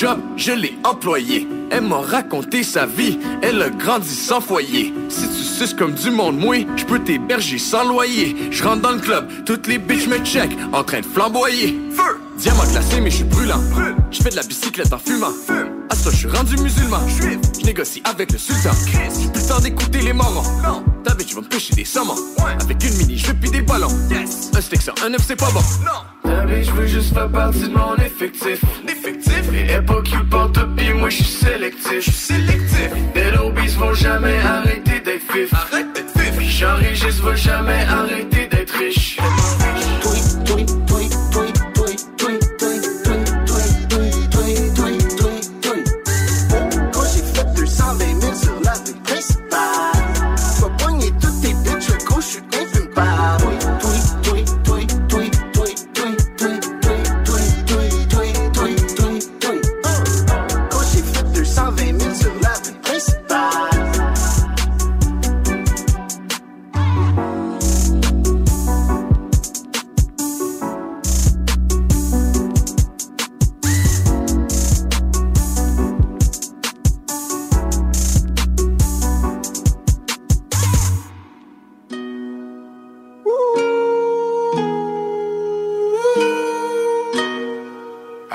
Job, 0.00 0.18
je 0.36 0.52
l'ai 0.52 0.78
employée. 0.82 1.46
Elle 1.70 1.82
m'a 1.82 1.98
raconté 2.00 2.62
sa 2.62 2.86
vie, 2.86 3.18
elle 3.42 3.60
a 3.60 3.68
grandi 3.68 4.14
sans 4.14 4.40
foyer. 4.40 4.94
Si 5.10 5.28
tu 5.28 5.42
suces 5.42 5.74
comme 5.74 5.92
du 5.92 6.10
monde 6.10 6.38
moué, 6.38 6.66
je 6.76 6.86
peux 6.86 6.98
t'héberger 7.00 7.58
sans 7.58 7.84
loyer. 7.84 8.34
Je 8.50 8.64
rentre 8.64 8.80
dans 8.80 8.92
le 8.92 8.98
club, 8.98 9.28
toutes 9.44 9.66
les 9.66 9.76
bitches 9.76 10.08
me 10.08 10.18
check, 10.24 10.50
en 10.72 10.82
train 10.84 11.00
de 11.00 11.06
flamboyer. 11.06 11.78
Feu! 11.92 12.18
Diamant 12.38 12.64
glacé, 12.72 13.00
mais 13.02 13.10
je 13.10 13.16
suis 13.16 13.24
brûlant. 13.24 13.60
Je 14.10 14.22
fais 14.22 14.30
de 14.30 14.36
la 14.36 14.42
bicyclette 14.42 14.90
en 14.94 14.98
fumant. 14.98 15.32
À 15.90 15.94
ça, 15.94 16.10
je 16.10 16.16
suis 16.16 16.28
rendu 16.28 16.56
musulman. 16.56 17.00
Je 17.06 17.66
négocie 17.66 18.00
avec 18.04 18.32
le 18.32 18.38
sultan. 18.38 18.70
J'ai 18.86 19.28
plus 19.28 19.42
le 19.42 19.48
temps 19.48 19.60
d'écouter 19.60 20.00
les 20.00 20.14
morons. 20.14 20.82
Ta 21.04 21.14
bitch 21.14 21.34
va 21.34 21.42
me 21.42 21.46
pêcher 21.46 21.74
des 21.74 21.84
saumons. 21.84 22.16
Avec 22.58 22.82
une 22.82 22.96
mini, 22.96 23.18
je 23.18 23.32
plus 23.32 23.50
des 23.50 23.60
ballons. 23.60 23.90
Un 24.54 24.60
stick 24.62 24.80
sans 24.80 24.94
un 25.04 25.12
œuf, 25.12 25.24
c'est 25.26 25.36
pas 25.36 25.50
bon. 25.50 25.60
Bitch 26.46 26.70
veut 26.72 26.86
juste 26.86 27.14
faire 27.14 27.28
partie 27.28 27.68
de 27.68 27.74
mon 27.74 27.96
effectif. 27.96 28.62
Effectif? 28.88 29.42
Et 29.54 29.70
elle 29.70 29.84
pas 29.84 30.02
cute 30.02 30.28
pour 30.28 30.50
tout, 30.52 30.66
pis 30.76 30.92
moi 30.92 31.08
je 31.08 31.16
suis 31.16 31.24
sélectif. 31.24 31.96
Je 31.96 32.00
suis 32.00 32.12
sélectif. 32.12 32.90
Les 33.14 33.30
lobbies 33.32 33.74
vont 33.78 33.94
jamais 33.94 34.38
arrêter 34.38 35.00
d'être 35.00 35.32
fif. 35.32 35.52
Arrête 35.52 35.92
d'être 35.94 36.18
fif. 36.18 36.40
J'enregistre, 36.40 37.22
veut 37.22 37.36
jamais 37.36 37.84
arrêter 37.88 38.46
d'être 38.46 38.74
riche. 38.78 39.16
Tweet, 39.16 40.00
tweet, 40.02 40.44
tweet, 40.44 40.66
tweet, 40.66 40.86
tweet, 40.86 41.09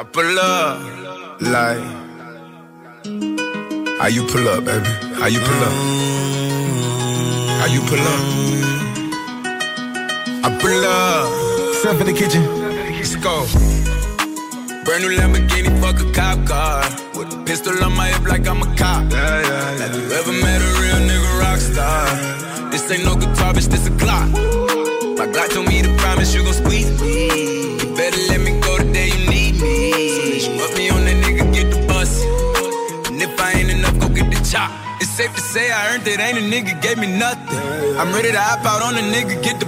pull 0.04 0.40
up. 0.40 0.80
Like, 1.40 1.80
how 4.00 4.08
you 4.08 4.24
pull 4.28 4.48
up, 4.50 4.66
baby? 4.66 4.90
How 5.16 5.28
you 5.28 5.40
pull 5.40 5.64
up? 5.64 5.74
How 7.60 7.68
you 7.68 7.82
pull 7.88 8.00
up? 8.00 8.22
I 10.44 10.58
pull 10.60 10.86
up. 10.86 11.76
Step 11.76 12.02
in 12.02 12.08
the 12.08 12.14
kitchen. 12.14 12.44
Let's 12.98 13.16
go. 13.16 13.46
Brand 14.84 15.04
new 15.04 15.16
Lamborghini, 15.16 15.72
fuck 15.80 16.00
a 16.00 16.12
cop 16.12 16.46
car. 16.46 16.84
With 17.18 17.34
a 17.34 17.44
pistol 17.46 17.82
on 17.84 17.96
my 17.96 18.08
hip 18.08 18.28
like 18.28 18.48
I'm 18.48 18.62
a 18.62 18.76
cop. 18.76 19.12
Yeah, 19.12 19.42
yeah, 19.42 19.48
yeah. 19.48 19.88
Have 19.88 19.96
you 19.96 20.12
ever 20.12 20.32
met 20.34 20.62
a 20.62 20.70
real 20.82 21.00
nigga 21.08 21.40
rock 21.40 21.60
star? 21.60 22.70
This 22.70 22.92
ain't 22.92 23.06
no 23.06 23.16
guitar, 23.16 23.54
bitch, 23.54 23.68
this 23.68 23.88
a 23.88 23.92
clock. 23.92 24.30
My 25.18 25.26
God 25.32 25.50
told 25.52 25.68
me 25.68 25.82
to 25.82 25.96
promise 25.96 26.36
you 26.36 26.44
gon' 26.44 26.54
squeeze 26.54 27.02
me. 27.02 27.35
It's 35.02 35.12
safe 35.12 35.36
to 35.36 35.42
say 35.42 35.70
I 35.70 35.94
earned 35.94 36.08
it, 36.08 36.20
ain't 36.20 36.38
a 36.38 36.42
nigga 36.42 36.82
gave 36.82 36.98
me 36.98 37.08
nothing. 37.08 37.60
I'm 38.00 38.14
ready 38.14 38.32
to 38.32 38.40
hop 38.40 38.66
out 38.66 38.82
on 38.82 38.96
a 38.96 39.02
nigga, 39.02 39.44
get 39.44 39.60
the 39.60 39.65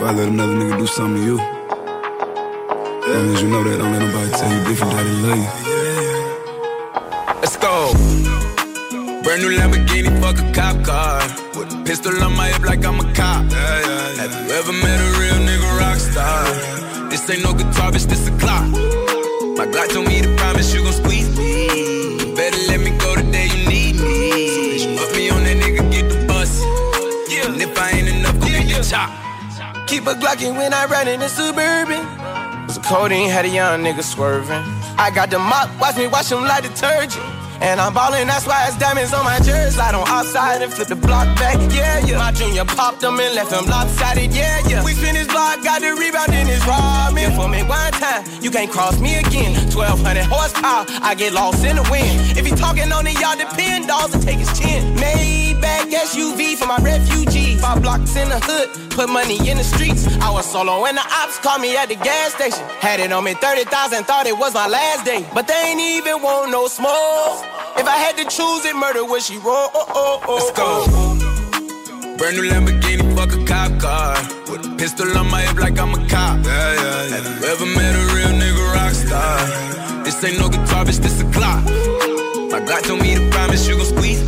Before 0.00 0.14
I 0.14 0.16
let 0.16 0.28
another 0.28 0.54
nigga 0.54 0.78
do 0.78 0.86
something 0.86 1.20
to 1.20 1.26
you. 1.28 1.36
Long 1.36 3.34
as 3.36 3.42
you 3.42 3.48
know 3.52 3.62
that, 3.62 3.76
don't 3.76 3.92
let 3.92 4.00
nobody 4.00 4.30
tell 4.32 4.48
you 4.48 4.64
different 4.64 4.96
that 4.96 5.04
they 5.04 5.12
love 5.28 5.36
you. 5.36 5.50
Let's 7.44 7.60
go. 7.60 7.92
Brand 9.20 9.44
new 9.44 9.52
Lamborghini, 9.52 10.08
fuck 10.16 10.40
a 10.40 10.48
cop 10.56 10.80
car. 10.88 11.20
With 11.52 11.76
a 11.76 11.84
pistol 11.84 12.16
on 12.24 12.32
my 12.34 12.48
hip 12.48 12.64
like 12.64 12.82
I'm 12.82 12.98
a 12.98 13.12
cop. 13.12 13.44
Have 13.52 14.32
you 14.32 14.56
ever 14.56 14.72
met 14.72 14.96
a 15.04 15.08
real 15.20 15.36
nigga 15.44 15.68
rock 15.76 15.98
star? 16.00 16.48
This 17.10 17.28
ain't 17.28 17.44
no 17.44 17.52
guitar, 17.52 17.92
bitch, 17.92 18.08
this 18.08 18.26
a 18.26 18.32
clock. 18.40 18.72
My 19.60 19.68
Glock 19.68 19.92
told 19.92 20.08
me 20.08 20.22
to 20.22 20.34
promise 20.36 20.72
you 20.72 20.82
gon' 20.82 20.94
squeeze 20.94 21.28
me. 21.36 22.24
You 22.24 22.34
better 22.34 22.56
let 22.72 22.80
me 22.80 22.96
go 22.96 23.16
the 23.16 23.22
day 23.30 23.52
you 23.52 23.68
need 23.68 24.00
me. 24.00 24.48
So 24.48 24.64
bitch, 24.64 24.96
put 24.96 25.12
me 25.14 25.28
on 25.28 25.44
that 25.44 25.58
nigga, 25.60 25.84
get 25.92 26.08
the 26.08 26.24
bus. 26.24 26.64
And 26.64 27.60
if 27.60 27.76
I 27.76 27.90
ain't 28.00 28.08
enough, 28.08 28.40
go 28.40 28.48
get 28.48 28.64
the 28.64 28.80
chop. 28.82 29.29
Keep 29.90 30.06
a 30.06 30.14
Glockin' 30.14 30.56
when 30.56 30.72
I 30.72 30.86
ride 30.86 31.08
in 31.08 31.18
the 31.18 31.26
Suburban. 31.26 32.06
Cause 32.70 32.76
the 32.78 32.80
codeine 32.86 33.28
had 33.28 33.44
a 33.44 33.48
young 33.48 33.82
nigga 33.82 34.04
swerving. 34.04 34.62
I 34.94 35.10
got 35.12 35.30
the 35.30 35.40
mop, 35.40 35.66
watch 35.80 35.96
me 35.96 36.06
wash 36.06 36.30
him 36.30 36.44
like 36.44 36.62
detergent. 36.62 37.18
And 37.60 37.80
I'm 37.80 37.92
ballin', 37.92 38.28
that's 38.28 38.46
why 38.46 38.68
it's 38.68 38.78
diamonds 38.78 39.12
on 39.12 39.24
my 39.24 39.38
jersey. 39.40 39.74
Slide 39.74 39.96
on 39.96 40.06
outside 40.06 40.62
and 40.62 40.72
flip 40.72 40.86
the 40.86 40.94
block 40.94 41.26
back, 41.34 41.58
yeah, 41.74 42.06
yeah. 42.06 42.18
My 42.18 42.30
junior 42.30 42.64
popped 42.64 43.02
him 43.02 43.18
and 43.18 43.34
left 43.34 43.50
him 43.50 43.66
lopsided, 43.66 44.32
yeah, 44.32 44.62
yeah. 44.68 44.84
We 44.84 44.94
spin 44.94 45.16
his 45.16 45.26
block, 45.26 45.60
got 45.64 45.80
the 45.80 45.90
rebound 45.90 46.34
in 46.34 46.46
his 46.46 46.62
ramen. 46.62 47.34
For 47.34 47.48
me 47.48 47.64
one 47.64 47.90
time, 47.98 48.22
you 48.40 48.52
can't 48.52 48.70
cross 48.70 49.00
me 49.00 49.16
again. 49.16 49.58
1200 49.74 50.22
horsepower, 50.30 50.86
I 51.02 51.16
get 51.16 51.32
lost 51.32 51.64
in 51.64 51.74
the 51.74 51.86
wind. 51.90 52.38
If 52.38 52.46
he 52.46 52.52
talking 52.54 52.92
on 52.92 53.08
it, 53.08 53.18
y'all 53.18 53.34
depend, 53.34 53.88
dolls 53.88 54.14
and 54.14 54.22
take 54.22 54.38
his 54.38 54.56
chin. 54.56 54.94
Maybach 55.60 55.92
SUV 55.92 56.56
for 56.56 56.66
my 56.66 56.78
refugees. 56.78 57.60
Five 57.60 57.82
blocks 57.82 58.16
in 58.16 58.28
the 58.28 58.40
hood, 58.40 58.90
put 58.90 59.08
money 59.08 59.36
in 59.48 59.58
the 59.58 59.64
streets. 59.64 60.06
I 60.20 60.30
was 60.30 60.50
solo 60.50 60.82
when 60.82 60.94
the 60.94 61.02
ops 61.02 61.38
called 61.38 61.62
me 61.62 61.76
at 61.76 61.88
the 61.88 61.96
gas 61.96 62.34
station. 62.34 62.64
Had 62.80 63.00
it 63.00 63.12
on 63.12 63.24
me 63.24 63.34
30,000, 63.34 64.04
thought 64.04 64.26
it 64.26 64.36
was 64.36 64.54
my 64.54 64.66
last 64.66 65.04
day. 65.04 65.26
But 65.34 65.46
they 65.46 65.54
ain't 65.54 65.80
even 65.80 66.22
want 66.22 66.50
no 66.50 66.66
smoke. 66.66 67.44
If 67.76 67.86
I 67.86 67.96
had 67.96 68.16
to 68.16 68.24
choose 68.24 68.64
it, 68.64 68.74
murder 68.74 69.04
would 69.04 69.22
she 69.22 69.36
roll? 69.38 69.68
Oh, 69.74 69.84
oh, 69.88 69.92
oh, 69.94 70.20
oh. 70.28 70.34
Let's 70.34 70.50
go. 70.52 72.16
Brand 72.16 72.36
new 72.36 72.44
Lamborghini, 72.50 73.04
fuck 73.16 73.32
a 73.32 73.44
cop 73.44 73.80
car. 73.80 74.14
With 74.50 74.66
a 74.66 74.74
pistol 74.76 75.16
on 75.16 75.30
my 75.30 75.40
hip 75.42 75.58
like 75.58 75.78
I'm 75.78 75.94
a 75.94 76.08
cop. 76.08 76.44
Yeah, 76.44 76.74
yeah, 76.74 77.08
yeah. 77.08 77.16
Have 77.16 77.40
you 77.40 77.48
ever 77.48 77.66
met 77.66 77.94
a 77.94 78.04
real 78.14 78.32
nigga 78.40 78.74
rock 78.74 78.92
star? 78.92 80.04
This 80.04 80.22
ain't 80.24 80.38
no 80.38 80.48
guitar, 80.48 80.84
bitch, 80.84 80.98
this 80.98 81.20
a 81.20 81.24
clock. 81.32 81.64
My 82.50 82.60
God 82.60 82.82
told 82.84 83.00
me 83.00 83.14
to 83.14 83.30
promise 83.30 83.66
you 83.68 83.76
gon' 83.76 83.86
squeeze 83.86 84.19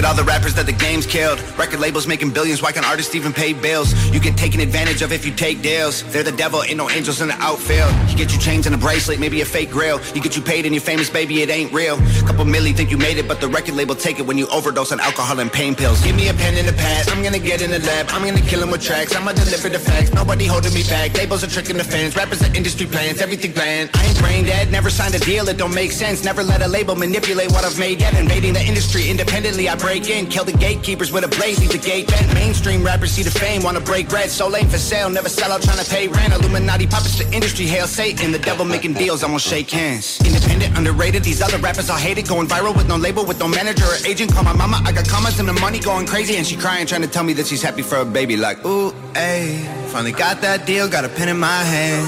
at 0.00 0.06
all 0.06 0.14
the 0.14 0.24
rappers 0.24 0.54
that 0.54 0.64
the 0.64 0.72
game's 0.72 1.04
killed. 1.04 1.38
Record 1.58 1.78
labels 1.78 2.06
making 2.06 2.30
billions, 2.30 2.62
why 2.62 2.72
can't 2.72 2.86
artists 2.86 3.14
even 3.14 3.34
pay 3.34 3.52
bills? 3.52 3.92
You 4.14 4.18
get 4.18 4.34
taken 4.34 4.60
advantage 4.60 5.02
of 5.02 5.12
if 5.12 5.26
you 5.26 5.32
take 5.32 5.60
deals. 5.60 6.02
They're 6.10 6.22
the 6.22 6.32
devil, 6.32 6.62
ain't 6.62 6.78
no 6.78 6.88
angels 6.88 7.20
in 7.20 7.28
the 7.28 7.34
outfield. 7.34 7.92
You 8.08 8.16
get 8.16 8.32
you 8.32 8.38
chains 8.40 8.64
and 8.64 8.74
a 8.74 8.78
bracelet, 8.78 9.20
maybe 9.20 9.42
a 9.42 9.44
fake 9.44 9.70
grill. 9.70 10.00
You 10.14 10.22
get 10.22 10.36
you 10.36 10.42
paid 10.42 10.64
and 10.64 10.74
you're 10.74 10.80
famous, 10.80 11.10
baby, 11.10 11.42
it 11.42 11.50
ain't 11.50 11.70
real. 11.72 11.98
Couple 12.24 12.46
milli 12.46 12.74
think 12.74 12.90
you 12.90 12.96
made 12.96 13.18
it, 13.18 13.28
but 13.28 13.42
the 13.42 13.48
record 13.48 13.74
label 13.74 13.94
take 13.94 14.18
it 14.18 14.26
when 14.26 14.38
you 14.38 14.46
overdose 14.48 14.90
on 14.90 15.00
alcohol 15.00 15.38
and 15.38 15.52
pain 15.52 15.74
pills. 15.74 16.00
Give 16.02 16.16
me 16.16 16.28
a 16.28 16.34
pen 16.34 16.54
and 16.56 16.68
a 16.68 16.72
pad, 16.72 17.10
I'm 17.10 17.22
gonna 17.22 17.38
get 17.38 17.60
in 17.60 17.70
the 17.70 17.80
lab. 17.80 18.06
I'm 18.10 18.24
gonna 18.24 18.40
kill 18.40 18.62
'em 18.62 18.70
with 18.70 18.82
tracks, 18.82 19.14
I'ma 19.14 19.32
deliver 19.32 19.68
the 19.68 19.78
facts. 19.78 20.14
Nobody 20.14 20.46
holding 20.46 20.72
me 20.72 20.82
back, 20.84 21.14
labels 21.14 21.44
are 21.44 21.52
tricking 21.56 21.76
the 21.76 21.84
fans. 21.84 22.16
Rappers 22.16 22.40
are 22.42 22.54
industry 22.56 22.86
plans, 22.86 23.20
everything 23.20 23.52
planned. 23.52 23.90
I 23.92 24.06
ain't 24.06 24.18
brain 24.18 24.44
dead, 24.46 24.72
never 24.72 24.88
signed 24.88 25.14
a 25.14 25.18
deal, 25.18 25.46
it 25.48 25.58
don't 25.58 25.74
make 25.74 25.92
sense. 25.92 26.24
Never 26.24 26.42
let 26.42 26.62
a 26.62 26.68
label 26.68 26.96
manipulate 26.96 27.50
what 27.50 27.64
I've 27.64 27.78
made 27.78 28.00
yet. 28.00 28.14
Invading 28.14 28.54
the 28.54 28.64
industry 28.64 29.10
independently, 29.10 29.68
I 29.68 29.74
break 29.74 29.89
in, 29.98 30.26
kill 30.26 30.44
the 30.44 30.52
gatekeepers 30.52 31.10
with 31.10 31.24
a 31.24 31.28
blade, 31.28 31.58
leave 31.58 31.72
the 31.72 31.78
gate 31.78 32.06
bent. 32.06 32.32
Mainstream 32.34 32.84
rappers 32.84 33.10
see 33.10 33.22
the 33.22 33.30
fame, 33.30 33.62
wanna 33.62 33.80
break 33.80 34.08
bread. 34.08 34.30
So 34.30 34.48
lame 34.48 34.68
for 34.68 34.78
sale, 34.78 35.10
never 35.10 35.28
sell 35.28 35.50
out, 35.52 35.62
trying 35.62 35.78
to 35.78 35.90
pay 35.90 36.06
rent. 36.06 36.32
Illuminati 36.32 36.86
puppets, 36.86 37.18
the 37.18 37.30
industry, 37.34 37.66
hail 37.66 37.86
Satan. 37.86 38.30
The 38.32 38.38
devil 38.38 38.64
making 38.64 38.94
deals, 38.94 39.24
I 39.24 39.28
won't 39.28 39.42
shake 39.42 39.70
hands. 39.70 40.20
Independent, 40.24 40.76
underrated, 40.78 41.24
these 41.24 41.42
other 41.42 41.58
rappers 41.58 41.90
all 41.90 41.96
hate 41.96 42.18
it. 42.18 42.28
Going 42.28 42.46
viral 42.46 42.76
with 42.76 42.88
no 42.88 42.96
label, 42.96 43.24
with 43.24 43.40
no 43.40 43.48
manager 43.48 43.84
or 43.84 43.96
agent. 44.06 44.32
Call 44.32 44.44
my 44.44 44.54
mama, 44.54 44.80
I 44.84 44.92
got 44.92 45.08
commas 45.08 45.38
and 45.40 45.48
the 45.48 45.54
money 45.54 45.80
going 45.80 46.06
crazy. 46.06 46.36
And 46.36 46.46
she 46.46 46.56
crying, 46.56 46.86
trying 46.86 47.02
to 47.02 47.08
tell 47.08 47.24
me 47.24 47.32
that 47.34 47.46
she's 47.46 47.62
happy 47.62 47.82
for 47.82 47.96
a 47.96 48.04
baby. 48.04 48.36
Like, 48.36 48.64
ooh, 48.64 48.92
ayy, 49.14 49.66
finally 49.88 50.12
got 50.12 50.40
that 50.42 50.66
deal, 50.66 50.88
got 50.88 51.04
a 51.04 51.08
pen 51.08 51.28
in 51.28 51.38
my 51.38 51.62
hand. 51.64 52.06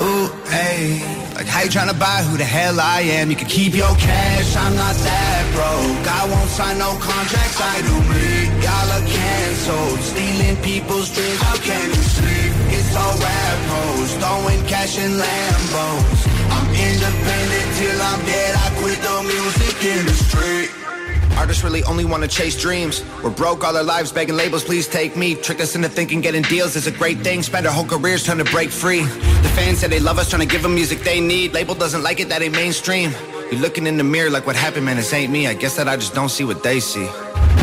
Ooh, 0.00 0.28
ayy. 0.46 1.29
Like 1.40 1.48
how 1.48 1.62
you 1.62 1.70
tryna 1.70 1.98
buy 1.98 2.20
who 2.28 2.36
the 2.36 2.44
hell 2.44 2.78
I 2.78 3.00
am? 3.16 3.30
You 3.30 3.36
can 3.36 3.48
keep 3.48 3.72
your 3.72 3.96
cash, 3.96 4.54
I'm 4.56 4.76
not 4.76 4.92
that 4.92 5.42
broke. 5.56 6.04
I 6.04 6.28
won't 6.28 6.50
sign 6.52 6.76
no 6.76 6.92
contracts, 7.00 7.56
I 7.56 7.80
do 7.80 7.96
me. 8.12 8.44
Y'all 8.60 8.90
are 8.92 9.06
canceled, 9.08 10.00
stealing 10.04 10.60
people's 10.60 11.08
dreams. 11.08 11.40
How 11.40 11.56
can 11.56 11.88
you 11.88 12.04
sleep? 12.12 12.52
It's 12.76 12.92
all 12.92 13.16
rap 13.16 13.58
hoes, 13.72 14.12
throwing 14.20 14.60
cash 14.68 15.00
in 15.00 15.16
Lambos. 15.16 16.20
I'm 16.52 16.68
independent 16.76 17.68
till 17.80 17.98
I'm 18.04 18.20
dead. 18.28 18.52
I 18.60 18.68
quit 18.76 19.00
the 19.00 19.16
music 19.24 19.80
industry. 19.96 20.79
Artists 21.40 21.64
really 21.64 21.82
only 21.84 22.04
want 22.04 22.22
to 22.22 22.28
chase 22.28 22.54
dreams. 22.54 23.02
We're 23.24 23.30
broke 23.30 23.64
all 23.64 23.74
our 23.74 23.82
lives 23.82 24.12
begging 24.12 24.36
labels, 24.36 24.62
please 24.62 24.86
take 24.86 25.16
me. 25.16 25.34
Trick 25.34 25.58
us 25.60 25.74
into 25.74 25.88
thinking 25.88 26.20
getting 26.20 26.42
deals 26.42 26.76
is 26.76 26.86
a 26.86 26.90
great 26.90 27.20
thing. 27.20 27.42
Spend 27.42 27.66
our 27.66 27.72
whole 27.72 27.86
careers 27.86 28.22
trying 28.22 28.36
to 28.36 28.44
break 28.44 28.68
free. 28.68 29.00
The 29.00 29.52
fans 29.56 29.78
say 29.78 29.88
they 29.88 30.00
love 30.00 30.18
us, 30.18 30.28
trying 30.28 30.46
to 30.46 30.46
give 30.46 30.62
them 30.62 30.74
music 30.74 31.00
they 31.00 31.18
need. 31.18 31.54
Label 31.54 31.74
doesn't 31.74 32.02
like 32.02 32.20
it, 32.20 32.28
that 32.28 32.42
ain't 32.42 32.52
mainstream. 32.52 33.12
You're 33.50 33.62
looking 33.62 33.86
in 33.86 33.96
the 33.96 34.04
mirror 34.04 34.28
like 34.28 34.46
what 34.46 34.54
happened, 34.54 34.84
man, 34.84 34.96
this 34.96 35.14
ain't 35.14 35.32
me. 35.32 35.46
I 35.46 35.54
guess 35.54 35.76
that 35.76 35.88
I 35.88 35.96
just 35.96 36.14
don't 36.14 36.28
see 36.28 36.44
what 36.44 36.62
they 36.62 36.78
see. 36.78 37.08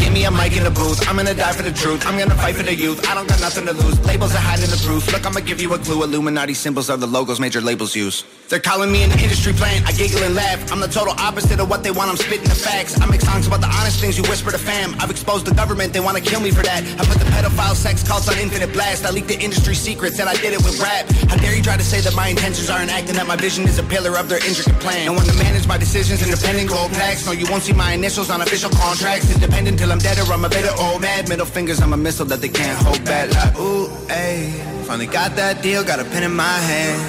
Give 0.07 0.13
me 0.13 0.23
a 0.23 0.31
mic 0.31 0.55
in 0.55 0.63
the 0.63 0.71
booth, 0.71 1.05
I'm 1.09 1.17
gonna 1.17 1.33
die 1.33 1.51
for 1.51 1.63
the 1.63 1.71
truth. 1.73 2.07
I'm 2.07 2.17
gonna 2.17 2.33
fight 2.35 2.55
for 2.55 2.63
the 2.63 2.73
youth, 2.73 3.05
I 3.09 3.13
don't 3.13 3.27
got 3.27 3.41
nothing 3.41 3.65
to 3.65 3.73
lose. 3.73 3.99
Labels 4.07 4.33
are 4.33 4.39
hiding 4.39 4.71
the 4.71 4.81
proof. 4.87 5.11
Look, 5.11 5.25
I'ma 5.25 5.41
give 5.41 5.59
you 5.59 5.73
a 5.73 5.77
clue. 5.77 6.01
Illuminati 6.01 6.53
symbols 6.53 6.89
are 6.89 6.95
the 6.95 7.05
logos 7.05 7.41
major 7.41 7.59
labels 7.59 7.93
use. 7.93 8.23
They're 8.47 8.63
calling 8.63 8.89
me 8.89 9.03
an 9.03 9.11
industry 9.19 9.51
plant, 9.51 9.85
I 9.85 9.91
giggle 9.91 10.23
and 10.23 10.33
laugh. 10.33 10.71
I'm 10.71 10.79
the 10.79 10.87
total 10.87 11.13
opposite 11.19 11.59
of 11.59 11.69
what 11.69 11.83
they 11.83 11.91
want, 11.91 12.09
I'm 12.09 12.15
spitting 12.15 12.47
the 12.47 12.55
facts. 12.55 12.95
I 13.01 13.05
make 13.11 13.19
songs 13.19 13.47
about 13.47 13.59
the 13.59 13.67
honest 13.67 13.99
things 13.99 14.17
you 14.17 14.23
whisper 14.23 14.49
to 14.51 14.57
fam. 14.57 14.95
I've 15.01 15.11
exposed 15.11 15.45
the 15.45 15.53
government, 15.53 15.91
they 15.91 15.99
wanna 15.99 16.21
kill 16.21 16.39
me 16.39 16.51
for 16.51 16.63
that. 16.63 16.87
I 16.87 17.03
put 17.03 17.19
the 17.19 17.27
pedophile 17.35 17.75
sex 17.75 18.01
cults 18.07 18.29
on 18.29 18.37
infinite 18.39 18.71
blast. 18.71 19.05
I 19.05 19.11
leaked 19.11 19.27
the 19.27 19.37
industry 19.37 19.75
secrets 19.75 20.19
and 20.19 20.29
I 20.29 20.35
did 20.35 20.53
it 20.53 20.63
with 20.63 20.79
rap. 20.79 21.11
How 21.27 21.35
dare 21.35 21.53
you 21.53 21.61
try 21.61 21.75
to 21.75 21.83
say 21.83 21.99
that 21.99 22.15
my 22.15 22.29
intentions 22.29 22.69
aren't 22.69 22.91
acting, 22.91 23.15
that 23.15 23.27
my 23.27 23.35
vision 23.35 23.65
is 23.67 23.77
a 23.77 23.83
pillar 23.83 24.17
of 24.17 24.29
their 24.29 24.39
intricate 24.47 24.79
plan. 24.79 25.07
And 25.07 25.17
when 25.17 25.25
to 25.25 25.35
manage 25.35 25.67
my 25.67 25.77
decisions 25.77 26.23
independent 26.23 26.69
gold 26.69 26.93
packs. 26.93 27.25
No, 27.25 27.33
you 27.33 27.45
won't 27.51 27.63
see 27.63 27.73
my 27.73 27.91
initials 27.91 28.29
on 28.29 28.39
official 28.39 28.69
contracts. 28.69 29.29
Independent 29.35 29.77
till 29.77 29.91
I'm 29.91 29.96
dead 29.99 30.19
or 30.19 30.31
I'm 30.33 30.45
a 30.45 30.49
bitter 30.49 30.73
old 30.79 31.01
man. 31.01 31.27
Middle 31.29 31.45
fingers, 31.45 31.81
I'm 31.81 31.93
a 31.93 31.97
missile 31.97 32.25
that 32.27 32.41
they 32.41 32.49
can't 32.49 32.77
hold 32.85 33.03
back. 33.05 33.33
Like, 33.33 33.57
ooh, 33.57 33.87
ayy. 34.07 34.51
Finally 34.85 35.07
got 35.07 35.35
that 35.35 35.61
deal, 35.61 35.83
got 35.83 35.99
a 35.99 36.05
pen 36.05 36.23
in 36.23 36.35
my 36.35 36.57
hand. 36.69 36.99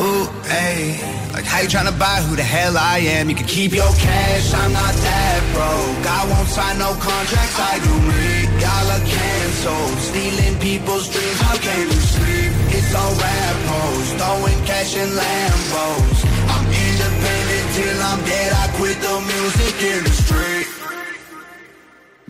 Ooh, 0.00 0.26
ayy. 0.48 1.20
Like 1.32 1.44
how 1.44 1.60
you 1.60 1.68
tryna 1.68 1.96
buy 1.98 2.20
who 2.26 2.34
the 2.34 2.42
hell 2.42 2.76
I 2.76 2.98
am? 2.98 3.30
You 3.30 3.36
can 3.36 3.46
keep 3.46 3.72
your 3.72 3.92
cash, 3.94 4.52
I'm 4.52 4.72
not 4.72 4.94
that 4.94 5.40
broke. 5.54 6.04
I 6.04 6.20
won't 6.28 6.48
sign 6.48 6.78
no 6.78 6.90
contracts, 6.98 7.56
I 7.56 7.78
do 7.80 7.94
me. 8.10 8.50
Y'all 8.58 8.90
are 8.90 9.04
canceled, 9.06 9.98
stealing 10.10 10.58
people's 10.58 11.06
dreams. 11.08 11.40
How 11.40 11.56
can 11.56 11.86
you 11.86 12.00
sleep? 12.02 12.50
It's 12.74 12.92
all 12.94 13.14
rap 13.14 13.56
hoes, 13.72 14.10
throwing 14.18 14.60
cash 14.66 14.96
in 14.96 15.08
Lambos. 15.14 16.18
I'm 16.50 16.66
independent 16.66 17.66
till 17.78 17.98
I'm 18.10 18.20
dead. 18.26 18.50
I 18.52 18.66
quit 18.76 18.96
the 19.00 19.16
music 19.22 19.76
industry. 19.80 20.80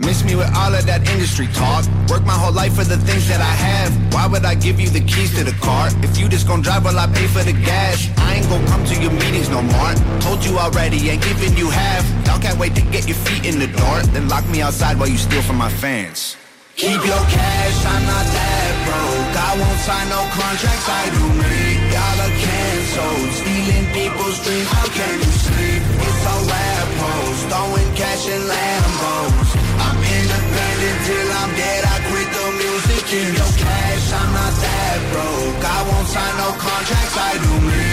Miss 0.00 0.24
me 0.24 0.34
with 0.34 0.48
all 0.56 0.72
of 0.72 0.86
that 0.86 1.04
industry 1.12 1.46
talk. 1.52 1.84
Work 2.08 2.24
my 2.24 2.32
whole 2.32 2.52
life 2.52 2.74
for 2.74 2.84
the 2.84 2.96
things 2.96 3.28
that 3.28 3.40
I 3.40 3.54
have. 3.68 3.92
Why 4.14 4.26
would 4.26 4.44
I 4.44 4.54
give 4.54 4.80
you 4.80 4.88
the 4.88 5.00
keys 5.00 5.36
to 5.36 5.44
the 5.44 5.52
car? 5.60 5.88
If 6.02 6.16
you 6.16 6.28
just 6.28 6.48
gon' 6.48 6.62
drive 6.62 6.84
while 6.84 6.98
I 6.98 7.06
pay 7.06 7.26
for 7.26 7.44
the 7.44 7.52
gas. 7.52 8.08
I 8.16 8.36
ain't 8.36 8.48
gon' 8.48 8.64
come 8.66 8.84
to 8.86 8.96
your 9.00 9.12
meetings 9.12 9.48
no 9.50 9.60
more. 9.60 9.92
Told 10.20 10.44
you 10.44 10.56
already, 10.58 11.10
ain't 11.10 11.22
giving 11.22 11.56
you 11.56 11.68
half. 11.68 12.04
Y'all 12.26 12.40
can't 12.40 12.58
wait 12.58 12.74
to 12.76 12.82
get 12.82 13.06
your 13.06 13.16
feet 13.28 13.44
in 13.44 13.58
the 13.58 13.68
door. 13.68 14.00
Then 14.16 14.28
lock 14.28 14.48
me 14.48 14.62
outside 14.62 14.98
while 14.98 15.08
you 15.08 15.18
steal 15.18 15.42
from 15.42 15.56
my 15.56 15.68
fans. 15.68 16.36
Keep 16.76 17.04
your 17.04 17.24
cash, 17.28 17.76
I'm 17.84 18.04
not 18.08 18.24
that 18.24 18.72
broke. 18.88 19.36
I 19.36 19.52
won't 19.60 19.80
sign 19.84 20.08
no 20.08 20.22
contracts, 20.32 20.88
I 20.88 21.12
do 21.12 21.24
me. 21.44 21.76
Y'all 21.92 22.20
are 22.24 22.36
canceled, 22.40 23.30
stealing 23.36 23.86
people's 23.92 24.38
dreams. 24.40 24.68
How 24.72 24.88
can 24.88 25.12
you 25.20 25.32
sleep? 25.44 25.82
It's 26.08 26.24
all 26.24 26.42
rap 26.48 26.88
hoes, 27.04 27.40
throwing 27.52 27.90
cash 28.00 28.24
in 28.32 28.40
Lambos. 28.48 29.29
Sign 36.12 36.34
no 36.42 36.50
contracts, 36.58 37.16
I 37.16 37.32
do 37.44 37.54
me. 37.68 37.90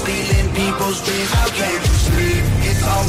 Stealing 0.00 0.50
people's 0.52 0.98
dreams. 1.06 1.30
How 1.32 1.46
you 1.46 1.94
sleep? 2.08 2.44
It's 2.68 2.82
all 2.82 3.04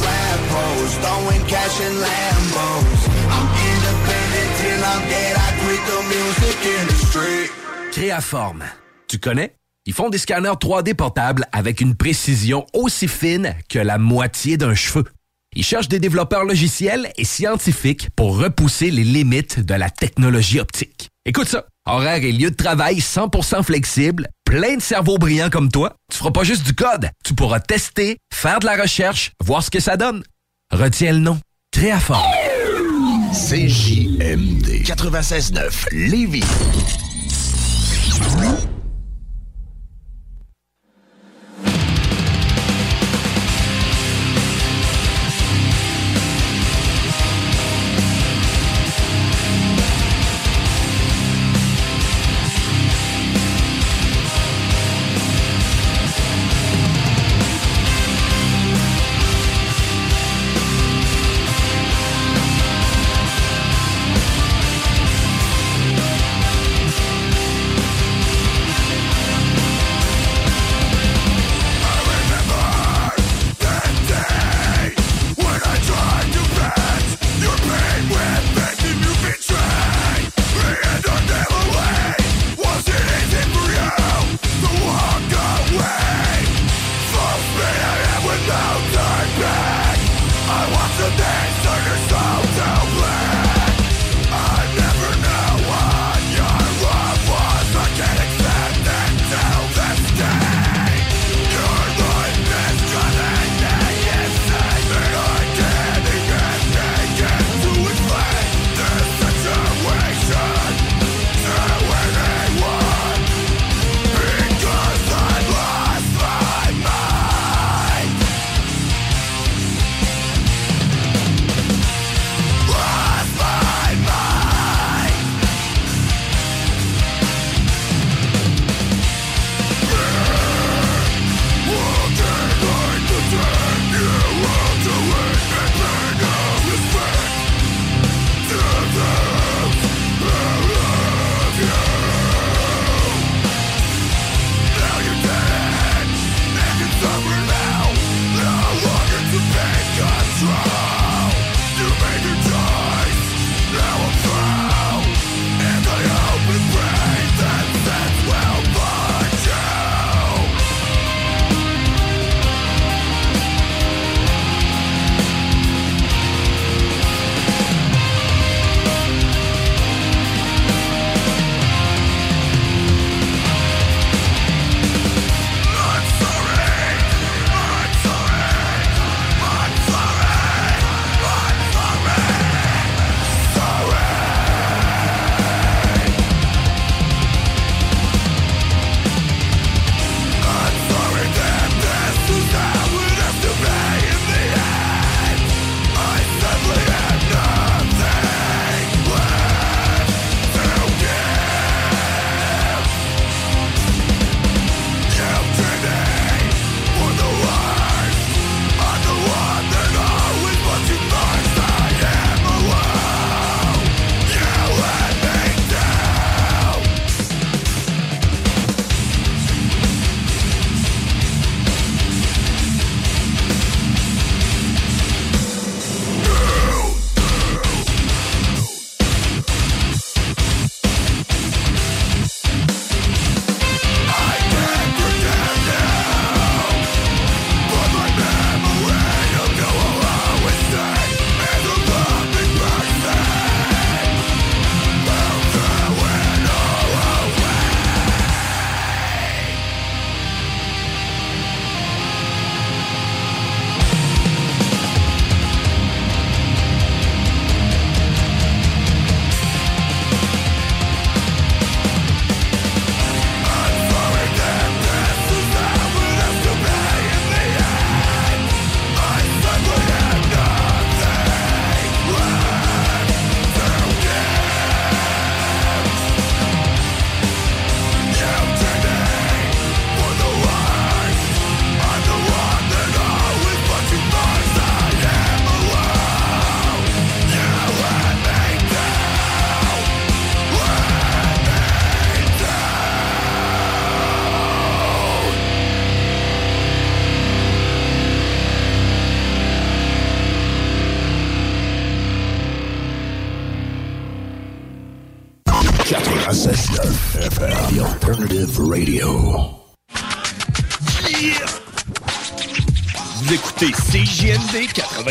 throwing 1.02 1.44
cash 1.48 1.76
in 1.82 1.94
Lambos. 2.04 3.02
I'm. 3.36 3.66
Tu 9.08 9.20
connais? 9.20 9.56
Ils 9.86 9.94
font 9.94 10.10
des 10.10 10.18
scanners 10.18 10.58
3D 10.62 10.94
portables 10.94 11.46
avec 11.52 11.82
une 11.82 11.96
précision 11.96 12.66
aussi 12.74 13.08
fine 13.08 13.56
que 13.70 13.80
la 13.80 13.98
moitié 13.98 14.58
d'un 14.58 14.76
cheveu. 14.76 15.06
Ils 15.56 15.64
cherchent 15.64 15.88
des 15.88 16.00
développeurs 16.00 16.44
logiciels 16.44 17.12
et 17.18 17.24
scientifiques 17.24 18.10
pour 18.16 18.38
repousser 18.38 18.92
les 18.92 19.04
limites 19.04 19.60
de 19.60 19.74
la 19.74 19.90
technologie 19.90 20.60
optique. 20.60 21.10
Écoute 21.26 21.48
ça, 21.48 21.66
horaire 21.86 22.24
et 22.24 22.32
lieu 22.32 22.52
de 22.52 22.56
travail 22.56 22.98
100% 23.00 23.64
flexible, 23.64 24.28
plein 24.46 24.78
de 24.78 24.82
cerveaux 24.82 25.18
brillants 25.18 25.50
comme 25.50 25.72
toi. 25.72 25.96
Tu 26.12 26.18
feras 26.18 26.32
pas 26.32 26.44
juste 26.44 26.66
du 26.66 26.74
code, 26.74 27.10
tu 27.24 27.34
pourras 27.34 27.60
tester, 27.60 28.18
faire 28.34 28.60
de 28.60 28.66
la 28.66 28.76
recherche, 28.82 29.32
voir 29.44 29.64
ce 29.64 29.70
que 29.70 29.80
ça 29.80 29.98
donne. 29.98 30.24
Retiens 30.72 31.14
le 31.14 31.20
nom, 31.20 31.40
Créaforme. 31.72 32.24
CJMD 33.34 34.84
96.9 34.86 35.92
Lévis. 35.92 36.44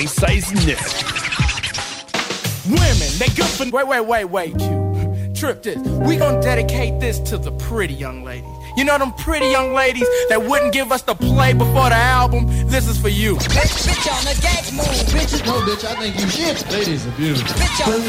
CJMD 0.06 0.76
96.9. 0.76 1.24
Women, 2.70 3.18
they 3.18 3.28
good 3.34 3.46
for. 3.46 3.64
Wait, 3.70 3.86
wait, 3.86 4.00
wait, 4.00 4.24
wait, 4.24 4.58
Q. 4.58 4.84
Trip 5.34 5.62
this. 5.62 5.76
We 5.76 6.16
gonna 6.16 6.40
dedicate 6.40 7.00
this 7.00 7.18
to 7.30 7.36
the 7.36 7.52
pretty 7.52 7.94
young 7.94 8.24
ladies. 8.24 8.48
You 8.76 8.84
know 8.84 8.98
them 8.98 9.12
pretty 9.12 9.46
young 9.46 9.72
ladies 9.72 10.08
that 10.28 10.42
wouldn't 10.42 10.72
give 10.72 10.90
us 10.90 11.02
the 11.02 11.14
play 11.14 11.52
before 11.52 11.90
the 11.90 11.96
album? 11.96 12.46
This 12.66 12.88
is 12.88 12.98
for 12.98 13.08
you. 13.08 13.36
Bitch, 13.36 13.86
bitch 13.86 14.08
on 14.10 14.24
the 14.24 14.34
gate 14.40 14.72
move. 14.74 14.86
Bitches, 15.14 15.46
no, 15.46 15.60
bitch, 15.62 15.84
I 15.84 15.94
think 15.94 16.18
you 16.18 16.28
shit. 16.28 16.66
Ladies 16.72 17.06
are 17.06 17.10
beautiful. 17.12 17.54
Bitch 17.54 17.86
on 17.86 18.00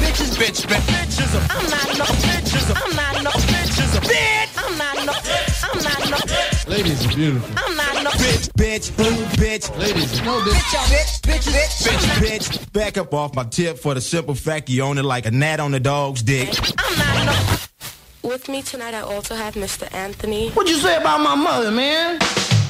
Bitches, 0.00 0.34
bitch, 0.36 0.66
bitch. 0.66 0.86
Bitches. 0.90 1.32
I'm 1.50 1.70
not 1.70 1.98
no 1.98 2.04
bitches. 2.26 2.66
I'm 2.74 2.96
not 2.96 3.22
no 3.22 3.30
bitches. 3.30 4.00
Bitch. 4.00 4.50
I'm 4.58 4.76
not 4.78 4.96
no. 5.06 5.12
I'm 5.62 5.78
not 5.84 6.10
no. 6.10 6.29
Ladies 6.70 7.04
are 7.04 7.16
beautiful. 7.16 7.50
I'm 7.56 7.76
not 7.76 8.04
no 8.04 8.10
bitch, 8.10 8.48
bitch, 8.52 8.96
boo, 8.96 9.10
bitch. 9.42 9.76
Ladies, 9.76 10.22
no 10.22 10.38
bitch. 10.38 10.54
Bitch 10.86 11.20
bitch, 11.20 11.48
bitch, 11.50 11.82
bitch. 11.82 11.98
Bitch, 12.22 12.48
bitch. 12.48 12.72
Back 12.72 12.96
up 12.96 13.12
off 13.12 13.34
my 13.34 13.42
tip 13.42 13.76
for 13.76 13.92
the 13.92 14.00
simple 14.00 14.36
fact 14.36 14.68
you 14.68 14.84
own 14.84 14.96
it 14.96 15.02
like 15.02 15.26
a 15.26 15.32
gnat 15.32 15.58
on 15.58 15.72
the 15.72 15.80
dog's 15.80 16.22
dick. 16.22 16.48
I'm 16.78 16.96
not 16.96 17.26
no. 17.26 18.28
With 18.30 18.48
me 18.48 18.62
tonight, 18.62 18.94
I 18.94 19.00
also 19.00 19.34
have 19.34 19.54
Mr. 19.54 19.92
Anthony. 19.92 20.50
What'd 20.50 20.70
you 20.70 20.78
say 20.78 20.96
about 20.96 21.20
my 21.20 21.34
mother, 21.34 21.72
man? 21.72 22.20